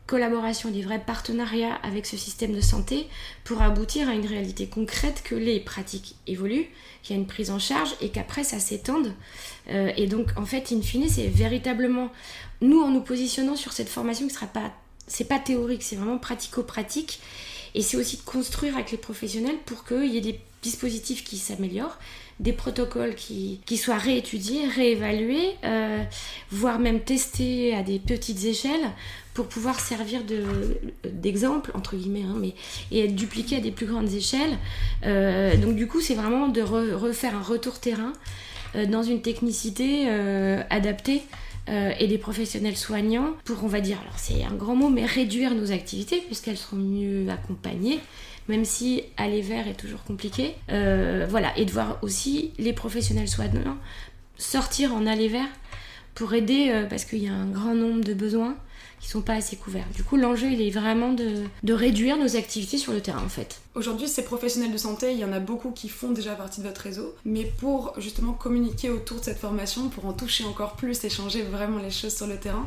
collaborations, 0.07 0.69
des 0.69 0.81
vrais 0.81 0.99
partenariats 0.99 1.75
avec 1.83 2.05
ce 2.05 2.17
système 2.17 2.53
de 2.53 2.61
santé 2.61 3.07
pour 3.43 3.61
aboutir 3.61 4.09
à 4.09 4.13
une 4.13 4.25
réalité 4.25 4.67
concrète 4.67 5.21
que 5.23 5.35
les 5.35 5.59
pratiques 5.59 6.15
évoluent, 6.27 6.67
qu'il 7.01 7.15
y 7.15 7.19
a 7.19 7.21
une 7.21 7.27
prise 7.27 7.51
en 7.51 7.59
charge 7.59 7.95
et 8.01 8.09
qu'après 8.09 8.43
ça 8.43 8.59
s'étende. 8.59 9.13
et 9.67 10.07
donc 10.07 10.29
en 10.35 10.45
fait, 10.45 10.71
in 10.71 10.81
fine, 10.81 11.07
c'est 11.09 11.27
véritablement 11.27 12.11
nous, 12.63 12.81
en 12.81 12.89
nous 12.89 13.01
positionnant 13.01 13.55
sur 13.55 13.73
cette 13.73 13.89
formation 13.89 14.27
qui 14.27 14.33
sera 14.33 14.47
pas, 14.47 14.71
c'est 15.07 15.27
pas 15.27 15.39
théorique, 15.39 15.83
c'est 15.83 15.95
vraiment 15.95 16.17
pratico-pratique. 16.17 17.19
Et 17.75 17.81
c'est 17.81 17.97
aussi 17.97 18.17
de 18.17 18.21
construire 18.21 18.75
avec 18.75 18.91
les 18.91 18.97
professionnels 18.97 19.57
pour 19.65 19.83
qu'il 19.83 20.13
y 20.13 20.17
ait 20.17 20.21
des 20.21 20.39
dispositifs 20.61 21.23
qui 21.23 21.37
s'améliorent, 21.37 21.97
des 22.39 22.53
protocoles 22.53 23.15
qui, 23.15 23.77
soient 23.77 23.97
réétudiés, 23.97 24.67
réévalués, 24.67 25.51
euh, 25.63 26.03
voire 26.51 26.79
même 26.79 26.99
testés 26.99 27.75
à 27.75 27.83
des 27.83 27.99
petites 27.99 28.45
échelles 28.45 28.89
pour 29.33 29.47
pouvoir 29.47 29.79
servir 29.79 30.21
d'exemple, 31.03 31.71
entre 31.73 31.95
guillemets, 31.95 32.23
hein, 32.23 32.35
mais, 32.39 32.53
et 32.91 33.05
être 33.05 33.15
dupliqués 33.15 33.57
à 33.57 33.59
des 33.59 33.71
plus 33.71 33.85
grandes 33.85 34.11
échelles. 34.13 34.57
Euh, 35.05 35.55
donc 35.57 35.75
du 35.75 35.87
coup, 35.87 36.01
c'est 36.01 36.15
vraiment 36.15 36.47
de 36.47 36.61
refaire 36.61 37.35
un 37.35 37.41
retour 37.41 37.79
terrain 37.79 38.13
euh, 38.75 38.85
dans 38.85 39.03
une 39.03 39.21
technicité 39.21 40.07
adaptée 40.69 41.23
et 41.97 42.07
des 42.07 42.17
professionnels 42.17 42.75
soignants 42.75 43.31
pour, 43.45 43.63
on 43.63 43.67
va 43.67 43.79
dire, 43.79 43.97
alors 44.01 44.17
c'est 44.17 44.43
un 44.43 44.53
grand 44.53 44.75
mot, 44.75 44.89
mais 44.89 45.05
réduire 45.05 45.55
nos 45.55 45.71
activités 45.71 46.17
puisqu'elles 46.17 46.57
seront 46.57 46.75
mieux 46.75 47.29
accompagnées 47.29 48.01
même 48.47 48.65
si 48.65 49.03
aller 49.17 49.41
vers 49.41 49.67
est 49.67 49.75
toujours 49.75 50.03
compliqué. 50.03 50.55
Euh, 50.69 51.25
voilà, 51.29 51.57
et 51.57 51.65
de 51.65 51.71
voir 51.71 51.99
aussi 52.01 52.51
les 52.57 52.73
professionnels 52.73 53.27
soignants 53.27 53.77
sortir 54.37 54.93
en 54.93 55.05
aller 55.05 55.27
vers 55.27 55.47
pour 56.15 56.33
aider 56.33 56.69
euh, 56.69 56.85
parce 56.85 57.05
qu'il 57.05 57.23
y 57.23 57.27
a 57.27 57.33
un 57.33 57.47
grand 57.47 57.75
nombre 57.75 58.03
de 58.03 58.13
besoins 58.13 58.55
qui 58.99 59.09
sont 59.09 59.21
pas 59.21 59.33
assez 59.33 59.57
couverts. 59.57 59.87
Du 59.93 60.03
coup, 60.03 60.15
l'enjeu, 60.15 60.47
il 60.49 60.61
est 60.61 60.69
vraiment 60.69 61.11
de, 61.11 61.43
réduire 61.73 62.17
nos 62.17 62.37
activités 62.37 62.77
sur 62.77 62.93
le 62.93 63.01
terrain, 63.01 63.21
en 63.23 63.29
fait. 63.29 63.59
Aujourd'hui, 63.75 64.07
ces 64.07 64.23
professionnels 64.23 64.71
de 64.71 64.77
santé, 64.77 65.11
il 65.11 65.19
y 65.19 65.25
en 65.25 65.33
a 65.33 65.39
beaucoup 65.39 65.71
qui 65.71 65.89
font 65.89 66.11
déjà 66.11 66.35
partie 66.35 66.61
de 66.61 66.67
votre 66.67 66.79
réseau, 66.79 67.13
mais 67.25 67.43
pour 67.43 67.93
justement 67.97 68.31
communiquer 68.31 68.89
autour 68.89 69.19
de 69.19 69.25
cette 69.25 69.39
formation, 69.39 69.89
pour 69.89 70.05
en 70.05 70.13
toucher 70.13 70.45
encore 70.45 70.77
plus, 70.77 71.03
échanger 71.03 71.41
vraiment 71.41 71.79
les 71.79 71.91
choses 71.91 72.15
sur 72.15 72.27
le 72.27 72.37
terrain, 72.37 72.65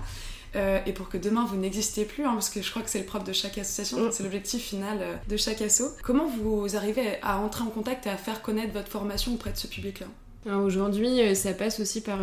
euh, 0.56 0.80
et 0.86 0.92
pour 0.92 1.08
que 1.08 1.18
demain 1.18 1.44
vous 1.44 1.56
n'existiez 1.56 2.04
plus, 2.04 2.24
hein, 2.24 2.32
parce 2.32 2.50
que 2.50 2.62
je 2.62 2.70
crois 2.70 2.82
que 2.82 2.90
c'est 2.90 2.98
le 2.98 3.04
propre 3.04 3.24
de 3.24 3.32
chaque 3.32 3.58
association, 3.58 3.98
mm. 3.98 4.12
c'est 4.12 4.22
l'objectif 4.22 4.62
final 4.62 4.98
euh, 5.00 5.14
de 5.28 5.36
chaque 5.36 5.60
asso. 5.62 5.82
Comment 6.02 6.26
vous 6.26 6.76
arrivez 6.76 7.18
à 7.22 7.38
entrer 7.38 7.62
en 7.62 7.70
contact 7.70 8.06
et 8.06 8.10
à 8.10 8.16
faire 8.16 8.42
connaître 8.42 8.72
votre 8.72 8.88
formation 8.88 9.34
auprès 9.34 9.52
de 9.52 9.56
ce 9.56 9.66
public-là? 9.66 10.06
Aujourd'hui, 10.52 11.20
euh, 11.20 11.34
ça 11.34 11.52
passe 11.52 11.80
aussi 11.80 12.00
par 12.00 12.20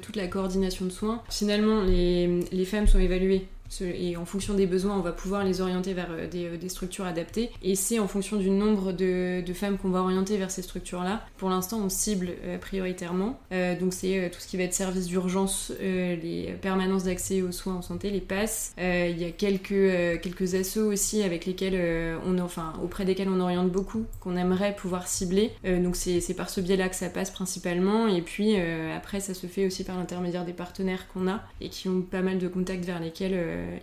toute 0.00 0.16
la 0.16 0.28
coordination 0.28 0.84
de 0.84 0.90
soins. 0.90 1.22
Finalement, 1.28 1.82
les, 1.82 2.40
les 2.52 2.64
femmes 2.64 2.86
sont 2.86 3.00
évaluées 3.00 3.48
et 3.80 4.16
en 4.16 4.24
fonction 4.24 4.54
des 4.54 4.66
besoins, 4.66 4.96
on 4.96 5.00
va 5.00 5.12
pouvoir 5.12 5.44
les 5.44 5.60
orienter 5.60 5.94
vers 5.94 6.10
euh, 6.10 6.28
euh, 6.34 6.56
des, 6.56 6.68
structures 6.68 7.06
adaptées. 7.06 7.50
Et 7.62 7.74
c'est 7.74 7.98
en 7.98 8.08
fonction 8.08 8.36
du 8.36 8.50
nombre 8.50 8.92
de, 8.92 9.42
femmes 9.54 9.78
qu'on 9.78 9.90
va 9.90 10.00
orienter 10.00 10.36
vers 10.36 10.50
ces 10.50 10.62
structures-là. 10.62 11.24
Pour 11.36 11.48
l'instant, 11.48 11.80
on 11.84 11.88
cible 11.88 12.30
euh, 12.44 12.58
prioritairement. 12.58 13.38
donc 13.80 13.92
c'est 13.92 14.30
tout 14.32 14.40
ce 14.40 14.48
qui 14.48 14.56
va 14.56 14.64
être 14.64 14.74
service 14.74 15.06
d'urgence, 15.06 15.72
les 15.80 16.54
permanences 16.60 17.04
d'accès 17.04 17.42
aux 17.42 17.52
soins 17.52 17.74
en 17.74 17.82
santé, 17.82 18.10
les 18.10 18.20
passes. 18.20 18.74
Il 18.78 19.18
y 19.18 19.24
a 19.24 19.30
quelques, 19.30 20.20
quelques 20.20 20.54
aussi 20.76 21.22
avec 21.22 21.46
lesquels 21.46 22.18
on, 22.26 22.38
enfin, 22.38 22.72
auprès 22.82 23.04
desquels 23.04 23.28
on 23.28 23.40
oriente 23.40 23.70
beaucoup, 23.70 24.04
qu'on 24.20 24.36
aimerait 24.36 24.74
pouvoir 24.74 25.06
cibler. 25.06 25.52
donc 25.64 25.96
c'est 25.96 26.34
par 26.34 26.50
ce 26.50 26.60
biais-là 26.60 26.88
que 26.88 26.96
ça 26.96 27.08
passe 27.08 27.30
principalement. 27.30 28.08
Et 28.08 28.22
puis 28.22 28.56
après, 28.56 29.20
ça 29.20 29.34
se 29.34 29.46
fait 29.46 29.66
aussi 29.66 29.84
par 29.84 29.96
l'intermédiaire 29.96 30.44
des 30.44 30.52
partenaires 30.52 31.06
qu'on 31.12 31.28
a 31.28 31.42
et 31.60 31.68
qui 31.68 31.88
ont 31.88 32.02
pas 32.02 32.22
mal 32.22 32.38
de 32.38 32.48
contacts 32.48 32.84
vers 32.84 33.00
lesquels 33.00 33.34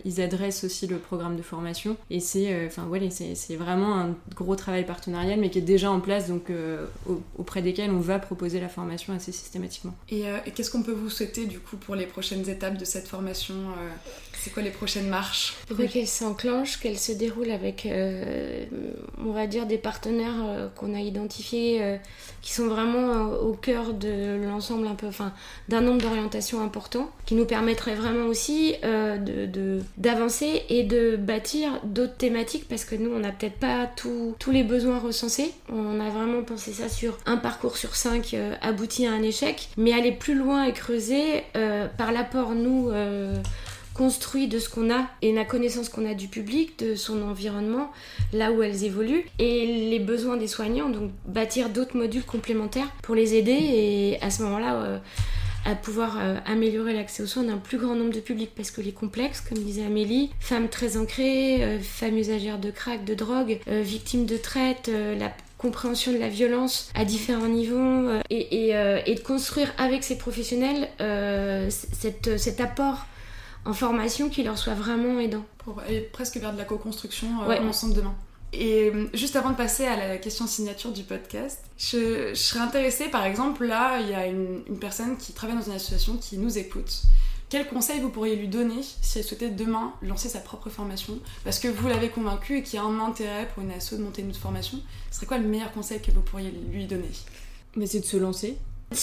ils 0.04 0.20
adressent 0.20 0.64
aussi 0.64 0.86
le 0.86 0.98
programme 0.98 1.36
de 1.36 1.42
formation. 1.42 1.96
Et 2.10 2.20
c'est 2.20 2.52
euh, 2.52 2.68
c'est 3.10 3.56
vraiment 3.56 3.98
un 3.98 4.14
gros 4.34 4.56
travail 4.56 4.84
partenarial, 4.84 5.38
mais 5.40 5.50
qui 5.50 5.58
est 5.58 5.62
déjà 5.62 5.90
en 5.90 6.00
place, 6.00 6.28
donc 6.28 6.50
euh, 6.50 6.86
auprès 7.36 7.62
desquels 7.62 7.90
on 7.90 8.00
va 8.00 8.18
proposer 8.18 8.60
la 8.60 8.68
formation 8.68 9.12
assez 9.14 9.32
systématiquement. 9.32 9.94
Et, 10.10 10.24
qu'est-ce 10.54 10.70
qu'on 10.70 10.82
peut 10.82 10.92
vous 10.92 11.10
souhaiter 11.10 11.46
du 11.46 11.58
coup 11.58 11.76
pour 11.76 11.94
les 11.94 12.06
prochaines 12.06 12.48
étapes 12.48 12.76
de 12.76 12.84
cette 12.84 13.08
formation 13.08 13.54
C'est 14.42 14.52
quoi 14.52 14.62
les 14.62 14.70
prochaines 14.70 15.08
marches 15.08 15.54
Qu'elle 15.92 16.06
s'enclenche, 16.06 16.80
qu'elle 16.80 16.98
se 16.98 17.12
déroule 17.12 17.50
avec, 17.50 17.88
on 19.24 19.32
va 19.32 19.46
dire, 19.46 19.66
des 19.66 19.78
partenaires 19.78 20.70
qu'on 20.76 20.94
a 20.94 21.00
identifiés 21.00 21.98
qui 22.40 22.52
sont 22.52 22.66
vraiment 22.66 23.30
au 23.30 23.52
cœur 23.52 23.94
de 23.94 24.40
l'ensemble 24.44 24.86
un 24.88 24.94
peu, 24.94 25.06
enfin, 25.06 25.32
d'un 25.68 25.80
nombre 25.80 26.02
d'orientations 26.02 26.60
importants, 26.60 27.08
qui 27.24 27.34
nous 27.34 27.44
permettraient 27.44 27.94
vraiment 27.94 28.26
aussi 28.26 28.74
de 28.82 29.80
d'avancer 29.96 30.62
et 30.68 30.82
de 30.82 31.16
bâtir 31.16 31.80
d'autres 31.84 32.16
thématiques 32.16 32.66
parce 32.68 32.84
que 32.84 32.94
nous 32.96 33.10
on 33.10 33.20
n'a 33.20 33.30
peut-être 33.30 33.58
pas 33.58 33.88
tous 33.96 34.50
les 34.50 34.64
besoins 34.64 34.98
recensés. 34.98 35.52
On 35.70 36.00
a 36.00 36.08
vraiment 36.10 36.42
pensé 36.42 36.72
ça 36.72 36.88
sur 36.88 37.18
un 37.26 37.36
parcours 37.36 37.76
sur 37.76 37.94
cinq 37.94 38.34
euh, 38.34 38.54
abouti 38.60 39.06
à 39.06 39.12
un 39.12 39.22
échec, 39.22 39.68
mais 39.76 39.92
aller 39.92 40.12
plus 40.12 40.34
loin 40.34 40.64
et 40.64 40.72
creuser 40.72 41.42
euh, 41.56 41.86
par 41.96 42.12
l'apport 42.12 42.54
nous 42.54 42.90
euh, 42.90 43.36
construit 43.94 44.48
de 44.48 44.58
ce 44.58 44.68
qu'on 44.68 44.90
a 44.92 45.06
et 45.20 45.32
la 45.32 45.44
connaissance 45.44 45.88
qu'on 45.88 46.06
a 46.06 46.14
du 46.14 46.28
public, 46.28 46.78
de 46.78 46.94
son 46.94 47.22
environnement, 47.22 47.90
là 48.32 48.52
où 48.52 48.62
elles 48.62 48.84
évoluent, 48.84 49.26
et 49.38 49.88
les 49.90 49.98
besoins 49.98 50.36
des 50.36 50.46
soignants, 50.46 50.88
donc 50.88 51.10
bâtir 51.26 51.68
d'autres 51.68 51.96
modules 51.96 52.24
complémentaires 52.24 52.90
pour 53.02 53.14
les 53.14 53.34
aider 53.34 53.52
et 53.52 54.18
à 54.22 54.30
ce 54.30 54.42
moment-là 54.42 55.00
à 55.64 55.74
pouvoir 55.74 56.18
euh, 56.18 56.38
améliorer 56.46 56.92
l'accès 56.92 57.22
aux 57.22 57.26
soins 57.26 57.44
d'un 57.44 57.58
plus 57.58 57.78
grand 57.78 57.94
nombre 57.94 58.12
de 58.12 58.20
publics 58.20 58.50
parce 58.54 58.70
que 58.70 58.80
les 58.80 58.92
complexes, 58.92 59.40
comme 59.40 59.58
disait 59.58 59.84
Amélie, 59.84 60.30
femmes 60.40 60.68
très 60.68 60.96
ancrées, 60.96 61.62
euh, 61.62 61.78
femmes 61.80 62.16
usagères 62.16 62.58
de 62.58 62.70
crack, 62.70 63.04
de 63.04 63.14
drogue, 63.14 63.60
euh, 63.68 63.82
victimes 63.82 64.26
de 64.26 64.36
traite, 64.36 64.90
la 65.18 65.32
compréhension 65.58 66.12
de 66.12 66.18
la 66.18 66.28
violence 66.28 66.90
à 66.94 67.04
différents 67.04 67.46
niveaux 67.46 68.10
et, 68.30 68.72
de 68.72 69.20
construire 69.20 69.72
avec 69.78 70.02
ces 70.02 70.18
professionnels 70.18 70.88
cet 71.68 72.60
apport 72.60 73.06
en 73.64 73.72
formation 73.72 74.28
qui 74.28 74.42
leur 74.42 74.58
soit 74.58 74.74
vraiment 74.74 75.18
aidant. 75.20 75.44
Pour 75.58 75.80
aller 75.80 76.00
presque 76.00 76.36
vers 76.38 76.52
de 76.52 76.58
la 76.58 76.64
co-construction 76.64 77.28
ensemble 77.48 77.94
demain. 77.94 78.14
Et 78.52 78.90
euh, 78.90 79.08
juste 79.14 79.36
avant 79.36 79.50
de 79.50 79.56
passer 79.56 79.86
à 79.86 79.96
la 79.96 80.18
question 80.18 80.46
signature 80.46 80.92
du 80.92 81.04
podcast, 81.04 81.64
je, 81.78 82.34
serais 82.34 82.60
intéressée, 82.60 83.08
par 83.08 83.24
exemple, 83.24 83.64
là, 83.64 83.98
il 84.00 84.10
y 84.10 84.14
a 84.14 84.26
une, 84.26 84.62
personne 84.78 85.16
qui 85.16 85.32
travaille 85.32 85.56
dans 85.56 85.62
une 85.62 85.72
association 85.72 86.18
qui 86.18 86.36
nous 86.36 86.58
écoute. 86.58 87.02
Quel 87.48 87.66
conseil 87.66 88.00
vous 88.00 88.10
pourriez 88.10 88.36
lui 88.36 88.48
donner 88.48 88.82
si 88.82 89.18
elle 89.18 89.24
souhaitait 89.24 89.50
demain 89.50 89.92
lancer 90.02 90.28
sa 90.28 90.40
propre 90.40 90.68
formation? 90.68 91.18
Parce 91.44 91.58
que 91.58 91.68
vous 91.68 91.88
l'avez 91.88 92.08
convaincu 92.08 92.58
et 92.58 92.62
qu'il 92.62 92.78
y 92.78 92.78
a 92.78 92.84
un 92.84 93.00
intérêt 93.00 93.48
pour 93.48 93.62
une 93.62 93.70
asso 93.70 93.92
de 93.92 94.02
monter 94.02 94.22
une 94.22 94.34
formation. 94.34 94.78
Ce 95.10 95.16
serait 95.16 95.26
quoi 95.26 95.38
le 95.38 95.46
meilleur 95.46 95.72
conseil 95.72 96.00
que 96.00 96.10
vous 96.10 96.22
pourriez 96.22 96.50
lui 96.50 96.86
donner? 96.86 97.10
Mais 97.76 97.86
c'est 97.86 98.00
de 98.00 98.06
se 98.06 98.16
lancer. 98.16 98.58
De 98.92 98.96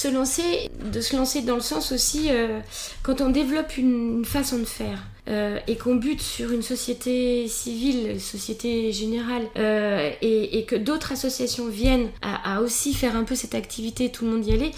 se 1.01 1.15
lancer, 1.15 1.41
dans 1.41 1.55
le 1.55 1.61
sens 1.61 1.91
aussi, 1.91 2.27
euh, 2.29 2.59
quand 3.01 3.21
on 3.21 3.29
développe 3.29 3.75
une 3.75 4.23
façon 4.23 4.59
de 4.59 4.65
faire, 4.65 4.99
euh, 5.27 5.59
et 5.65 5.77
qu'on 5.77 5.95
bute 5.95 6.21
sur 6.21 6.51
une 6.51 6.61
société 6.61 7.47
civile, 7.47 8.21
société 8.21 8.91
générale, 8.91 9.47
euh, 9.57 10.11
et, 10.21 10.63
que 10.65 10.75
d'autres 10.75 11.13
associations 11.13 11.67
viennent 11.67 12.09
à, 12.21 12.61
aussi 12.61 12.93
faire 12.93 13.15
un 13.15 13.23
peu 13.23 13.33
cette 13.33 13.55
activité, 13.55 14.11
tout 14.11 14.25
le 14.25 14.31
monde 14.31 14.45
y 14.45 14.53
aller, 14.53 14.71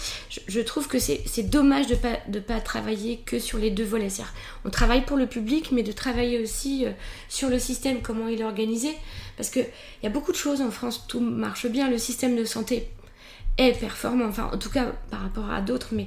je, 0.48 0.60
trouve 0.60 0.88
que 0.88 0.98
c'est 0.98 1.42
dommage 1.42 1.88
de 1.88 1.94
pas, 1.94 2.18
de 2.28 2.40
pas 2.40 2.60
travailler 2.60 3.20
que 3.26 3.38
sur 3.38 3.58
les 3.58 3.70
deux 3.70 3.84
volets. 3.84 4.08
On 4.64 4.70
travaille 4.70 5.04
pour 5.04 5.18
le 5.18 5.26
public, 5.26 5.72
mais 5.72 5.82
de 5.82 5.92
travailler 5.92 6.42
aussi 6.42 6.86
sur 7.28 7.50
le 7.50 7.58
système, 7.58 8.00
comment 8.00 8.28
il 8.28 8.40
est 8.40 8.44
organisé. 8.44 8.96
Parce 9.36 9.50
qu'il 9.50 9.66
y 10.02 10.06
a 10.06 10.10
beaucoup 10.10 10.32
de 10.32 10.36
choses 10.38 10.62
en 10.62 10.70
France, 10.70 11.04
tout 11.06 11.20
marche 11.20 11.66
bien, 11.66 11.90
le 11.90 11.98
système 11.98 12.34
de 12.34 12.46
santé 12.46 12.88
est 13.58 13.78
performant, 13.78 14.26
enfin 14.26 14.50
en 14.52 14.58
tout 14.58 14.70
cas 14.70 14.92
par 15.10 15.20
rapport 15.20 15.50
à 15.50 15.60
d'autres, 15.60 15.88
mais 15.92 16.06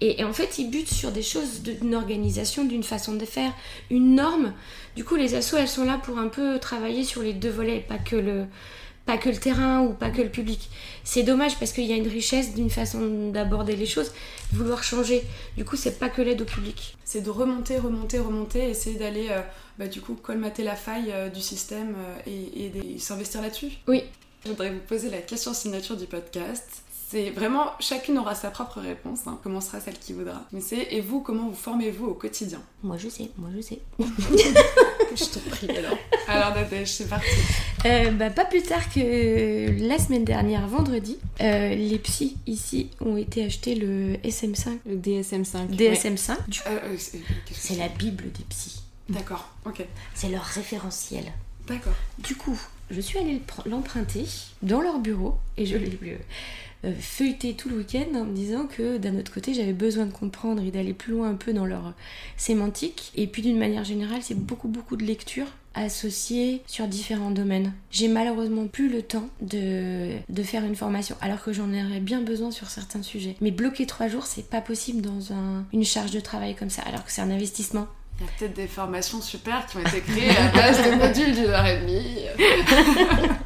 et, 0.00 0.24
en 0.24 0.32
fait 0.32 0.58
ils 0.58 0.70
butent 0.70 0.92
sur 0.92 1.12
des 1.12 1.22
choses 1.22 1.62
d'une 1.62 1.94
organisation, 1.94 2.64
d'une 2.64 2.82
façon 2.82 3.14
de 3.14 3.24
faire, 3.24 3.52
une 3.90 4.14
norme. 4.14 4.52
Du 4.94 5.04
coup 5.04 5.16
les 5.16 5.34
assos 5.34 5.56
elles 5.58 5.68
sont 5.68 5.84
là 5.84 6.00
pour 6.02 6.18
un 6.18 6.28
peu 6.28 6.58
travailler 6.58 7.04
sur 7.04 7.22
les 7.22 7.34
deux 7.34 7.50
volets, 7.50 7.84
pas 7.86 7.98
que 7.98 8.16
le 8.16 8.46
pas 9.04 9.18
que 9.18 9.28
le 9.28 9.36
terrain 9.36 9.82
ou 9.82 9.92
pas 9.92 10.10
que 10.10 10.20
le 10.20 10.30
public. 10.30 10.68
C'est 11.04 11.22
dommage 11.22 11.58
parce 11.60 11.72
qu'il 11.72 11.84
y 11.84 11.92
a 11.92 11.96
une 11.96 12.08
richesse 12.08 12.54
d'une 12.54 12.70
façon 12.70 13.30
d'aborder 13.30 13.76
les 13.76 13.86
choses, 13.86 14.12
vouloir 14.52 14.82
changer. 14.82 15.22
Du 15.56 15.64
coup 15.64 15.76
c'est 15.76 15.98
pas 15.98 16.08
que 16.08 16.22
l'aide 16.22 16.40
au 16.40 16.46
public. 16.46 16.96
C'est 17.04 17.20
de 17.20 17.30
remonter, 17.30 17.78
remonter, 17.78 18.18
remonter, 18.18 18.68
essayer 18.70 18.98
d'aller 18.98 19.28
euh, 19.30 19.42
bah, 19.78 19.86
du 19.86 20.00
coup 20.00 20.14
colmater 20.14 20.64
la 20.64 20.74
faille 20.74 21.12
euh, 21.12 21.28
du 21.28 21.40
système 21.40 21.94
euh, 21.96 22.18
et, 22.26 22.72
et 22.94 22.98
s'investir 22.98 23.42
là-dessus. 23.42 23.70
Oui. 23.86 24.02
Je 24.46 24.50
voudrais 24.52 24.70
vous 24.70 24.80
poser 24.80 25.10
la 25.10 25.18
question 25.18 25.52
signature 25.52 25.96
du 25.96 26.06
podcast. 26.06 26.82
C'est 27.08 27.30
vraiment, 27.30 27.70
chacune 27.78 28.18
aura 28.18 28.34
sa 28.34 28.50
propre 28.50 28.80
réponse, 28.80 29.28
hein. 29.28 29.38
commencera 29.44 29.78
celle 29.78 29.96
qui 29.96 30.12
voudra. 30.12 30.42
Mais 30.50 30.60
c'est, 30.60 30.88
et 30.90 31.00
vous, 31.00 31.20
comment 31.20 31.48
vous 31.48 31.54
formez-vous 31.54 32.06
au 32.06 32.14
quotidien? 32.14 32.60
Moi 32.82 32.96
je 32.96 33.08
sais, 33.08 33.30
moi 33.38 33.48
je 33.54 33.60
sais. 33.60 33.78
je 34.00 35.24
te 35.24 35.38
prie 35.48 35.70
alors. 35.70 35.96
Alors 36.26 36.52
Nadège, 36.52 36.88
c'est 36.88 37.08
parti. 37.08 37.28
Euh, 37.84 38.10
bah, 38.10 38.30
pas 38.30 38.44
plus 38.44 38.62
tard 38.62 38.92
que 38.92 39.86
la 39.86 40.00
semaine 40.00 40.24
dernière, 40.24 40.66
vendredi, 40.66 41.16
euh, 41.40 41.76
les 41.76 41.98
psys 42.00 42.38
ici 42.48 42.90
ont 43.00 43.16
été 43.16 43.44
acheter 43.44 43.76
le 43.76 44.14
SM5. 44.24 44.78
Le 44.86 44.96
DSM5. 44.96 45.76
DSM5. 45.76 46.36
Euh, 46.66 46.96
c'est 47.52 47.76
la 47.76 47.86
bible 47.86 48.24
des 48.32 48.44
psys. 48.48 48.82
D'accord, 49.08 49.48
ok. 49.64 49.86
C'est 50.12 50.28
leur 50.28 50.42
référentiel. 50.42 51.26
D'accord. 51.68 51.94
Du 52.18 52.34
coup, 52.34 52.58
je 52.90 53.00
suis 53.00 53.18
allée 53.18 53.40
l'emprunter 53.66 54.24
dans 54.62 54.80
leur 54.80 54.98
bureau 54.98 55.36
et 55.56 55.66
je 55.66 55.76
l'ai 55.76 55.98
euh, 56.04 56.16
feuilleté 57.00 57.54
tout 57.54 57.68
le 57.68 57.78
week-end 57.78 58.14
en 58.14 58.24
me 58.24 58.34
disant 58.34 58.66
que 58.66 58.98
d'un 58.98 59.18
autre 59.18 59.32
côté 59.32 59.54
j'avais 59.54 59.72
besoin 59.72 60.06
de 60.06 60.12
comprendre 60.12 60.62
et 60.62 60.70
d'aller 60.70 60.94
plus 60.94 61.12
loin 61.12 61.30
un 61.30 61.34
peu 61.34 61.52
dans 61.52 61.66
leur 61.66 61.94
sémantique. 62.36 63.12
Et 63.16 63.26
puis 63.26 63.42
d'une 63.42 63.58
manière 63.58 63.84
générale, 63.84 64.20
c'est 64.22 64.38
beaucoup 64.38 64.68
beaucoup 64.68 64.96
de 64.96 65.04
lectures 65.04 65.48
associées 65.76 66.62
sur 66.66 66.88
différents 66.88 67.30
domaines. 67.30 67.72
J'ai 67.90 68.08
malheureusement 68.08 68.66
plus 68.66 68.88
le 68.88 69.02
temps 69.02 69.28
de, 69.42 70.12
de 70.28 70.42
faire 70.42 70.64
une 70.64 70.74
formation 70.74 71.16
alors 71.20 71.42
que 71.42 71.52
j'en 71.52 71.68
aurais 71.68 72.00
bien 72.00 72.22
besoin 72.22 72.50
sur 72.50 72.70
certains 72.70 73.02
sujets. 73.02 73.36
Mais 73.40 73.50
bloquer 73.50 73.86
trois 73.86 74.08
jours, 74.08 74.26
c'est 74.26 74.48
pas 74.48 74.60
possible 74.60 75.02
dans 75.02 75.32
un, 75.32 75.64
une 75.72 75.84
charge 75.84 76.10
de 76.10 76.20
travail 76.20 76.54
comme 76.54 76.70
ça 76.70 76.82
alors 76.82 77.04
que 77.04 77.12
c'est 77.12 77.20
un 77.20 77.30
investissement. 77.30 77.86
Il 78.18 78.24
y 78.24 78.28
a 78.28 78.32
peut-être 78.38 78.56
des 78.56 78.66
formations 78.66 79.20
super 79.20 79.66
qui 79.66 79.76
ont 79.76 79.80
été 79.80 80.00
créées 80.00 80.30
à 80.30 80.48
base 80.50 80.78
de 80.78 80.94
modules 80.94 81.34
d'une 81.34 81.50
heure 81.50 81.66
et 81.66 81.80
demie. 81.80 82.24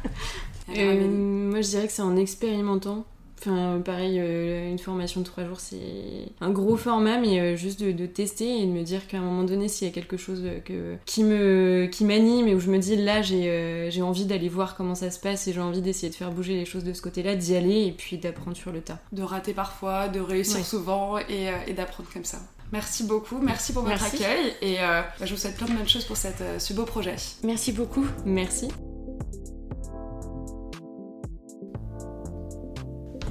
Euh, 0.77 1.05
moi, 1.05 1.59
je 1.59 1.67
dirais 1.67 1.87
que 1.87 1.91
c'est 1.91 2.01
en 2.01 2.15
expérimentant 2.15 3.05
Enfin, 3.41 3.81
pareil, 3.83 4.19
euh, 4.19 4.69
une 4.69 4.77
formation 4.77 5.21
de 5.21 5.25
trois 5.25 5.45
jours, 5.45 5.59
c'est 5.59 6.27
un 6.41 6.51
gros 6.51 6.77
format, 6.77 7.17
mais 7.17 7.39
euh, 7.39 7.55
juste 7.55 7.81
de, 7.81 8.05
tester 8.05 8.61
et 8.61 8.65
de 8.67 8.71
me 8.71 8.83
dire 8.83 9.07
qu'à 9.07 9.17
un 9.17 9.21
moment 9.21 9.43
donné, 9.43 9.67
s'il 9.67 9.87
y 9.87 9.89
a 9.89 9.93
quelque 9.93 10.15
chose 10.15 10.43
que, 10.63 10.95
qui 11.05 11.23
me 11.23 11.87
qui 11.91 12.05
m'anime 12.05 12.47
et 12.47 12.53
où 12.53 12.59
je 12.59 12.69
me 12.69 12.77
dis 12.77 12.95
là, 12.95 13.23
j'ai 13.23 13.49
euh, 13.49 13.89
j'ai 13.89 14.03
envie 14.03 14.25
d'aller 14.25 14.47
voir 14.47 14.75
comment 14.75 14.93
ça 14.93 15.09
se 15.09 15.19
passe 15.19 15.47
et 15.47 15.53
j'ai 15.53 15.61
envie 15.61 15.81
d'essayer 15.81 16.09
de 16.09 16.15
faire 16.15 16.31
bouger 16.31 16.53
les 16.53 16.65
choses 16.65 16.83
de 16.83 16.93
ce 16.93 17.01
côté-là, 17.01 17.35
d'y 17.35 17.55
aller 17.55 17.85
et 17.87 17.91
puis 17.91 18.17
d'apprendre 18.17 18.55
sur 18.55 18.71
le 18.71 18.81
tas. 18.81 18.99
De 19.11 19.23
rater 19.23 19.53
parfois, 19.53 20.07
de 20.07 20.19
réussir 20.19 20.63
souvent 20.63 21.17
et, 21.17 21.49
et 21.65 21.73
d'apprendre 21.73 22.09
comme 22.13 22.25
ça. 22.25 22.37
Merci 22.71 23.05
beaucoup, 23.05 23.39
merci 23.39 23.73
pour 23.73 23.83
votre 23.83 24.03
accueil 24.03 24.53
et 24.61 24.75
bah, 24.77 25.25
je 25.25 25.33
vous 25.33 25.39
souhaite 25.39 25.57
plein 25.57 25.67
de 25.67 25.73
bonnes 25.73 25.89
choses 25.89 26.05
pour 26.05 26.17
cette, 26.17 26.43
ce 26.59 26.73
beau 26.73 26.83
projet. 26.83 27.15
Merci 27.43 27.71
beaucoup. 27.71 28.05
Merci. 28.23 28.67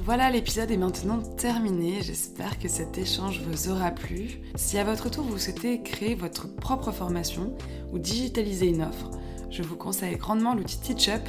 Voilà, 0.03 0.31
l'épisode 0.31 0.71
est 0.71 0.77
maintenant 0.77 1.21
terminé. 1.21 2.01
J'espère 2.01 2.57
que 2.57 2.67
cet 2.67 2.97
échange 2.97 3.39
vous 3.45 3.69
aura 3.69 3.91
plu. 3.91 4.41
Si 4.55 4.79
à 4.79 4.83
votre 4.83 5.11
tour 5.11 5.23
vous 5.23 5.37
souhaitez 5.37 5.83
créer 5.83 6.15
votre 6.15 6.47
propre 6.47 6.91
formation 6.91 7.55
ou 7.93 7.99
digitaliser 7.99 8.69
une 8.69 8.81
offre, 8.81 9.11
je 9.51 9.61
vous 9.61 9.75
conseille 9.75 10.17
grandement 10.17 10.55
l'outil 10.55 10.79
TeachUp 10.79 11.21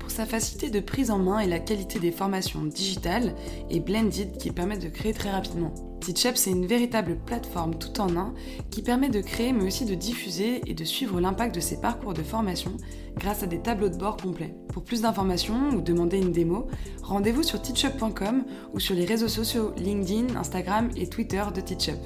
pour 0.00 0.10
sa 0.10 0.26
facilité 0.26 0.70
de 0.70 0.80
prise 0.80 1.12
en 1.12 1.18
main 1.18 1.38
et 1.38 1.46
la 1.46 1.60
qualité 1.60 2.00
des 2.00 2.10
formations 2.10 2.64
digitales 2.64 3.32
et 3.70 3.78
blended 3.78 4.36
qui 4.38 4.50
permettent 4.50 4.82
de 4.82 4.88
créer 4.88 5.12
très 5.12 5.30
rapidement. 5.30 5.85
TeachUp, 6.00 6.36
c'est 6.36 6.50
une 6.50 6.66
véritable 6.66 7.16
plateforme 7.16 7.74
tout 7.76 8.00
en 8.00 8.16
un 8.16 8.34
qui 8.70 8.82
permet 8.82 9.08
de 9.08 9.20
créer 9.20 9.52
mais 9.52 9.64
aussi 9.64 9.84
de 9.84 9.94
diffuser 9.94 10.60
et 10.66 10.74
de 10.74 10.84
suivre 10.84 11.20
l'impact 11.20 11.54
de 11.54 11.60
ses 11.60 11.80
parcours 11.80 12.14
de 12.14 12.22
formation 12.22 12.72
grâce 13.16 13.42
à 13.42 13.46
des 13.46 13.60
tableaux 13.60 13.88
de 13.88 13.96
bord 13.96 14.16
complets. 14.16 14.54
Pour 14.72 14.84
plus 14.84 15.02
d'informations 15.02 15.70
ou 15.70 15.80
demander 15.80 16.18
une 16.18 16.32
démo, 16.32 16.68
rendez-vous 17.02 17.42
sur 17.42 17.60
teachup.com 17.60 18.44
ou 18.74 18.80
sur 18.80 18.94
les 18.94 19.04
réseaux 19.04 19.28
sociaux 19.28 19.72
LinkedIn, 19.76 20.36
Instagram 20.36 20.90
et 20.96 21.08
Twitter 21.08 21.42
de 21.54 21.60
TeachUp. 21.60 22.00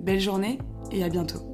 Belle 0.00 0.20
journée 0.20 0.58
et 0.90 1.04
à 1.04 1.08
bientôt 1.08 1.51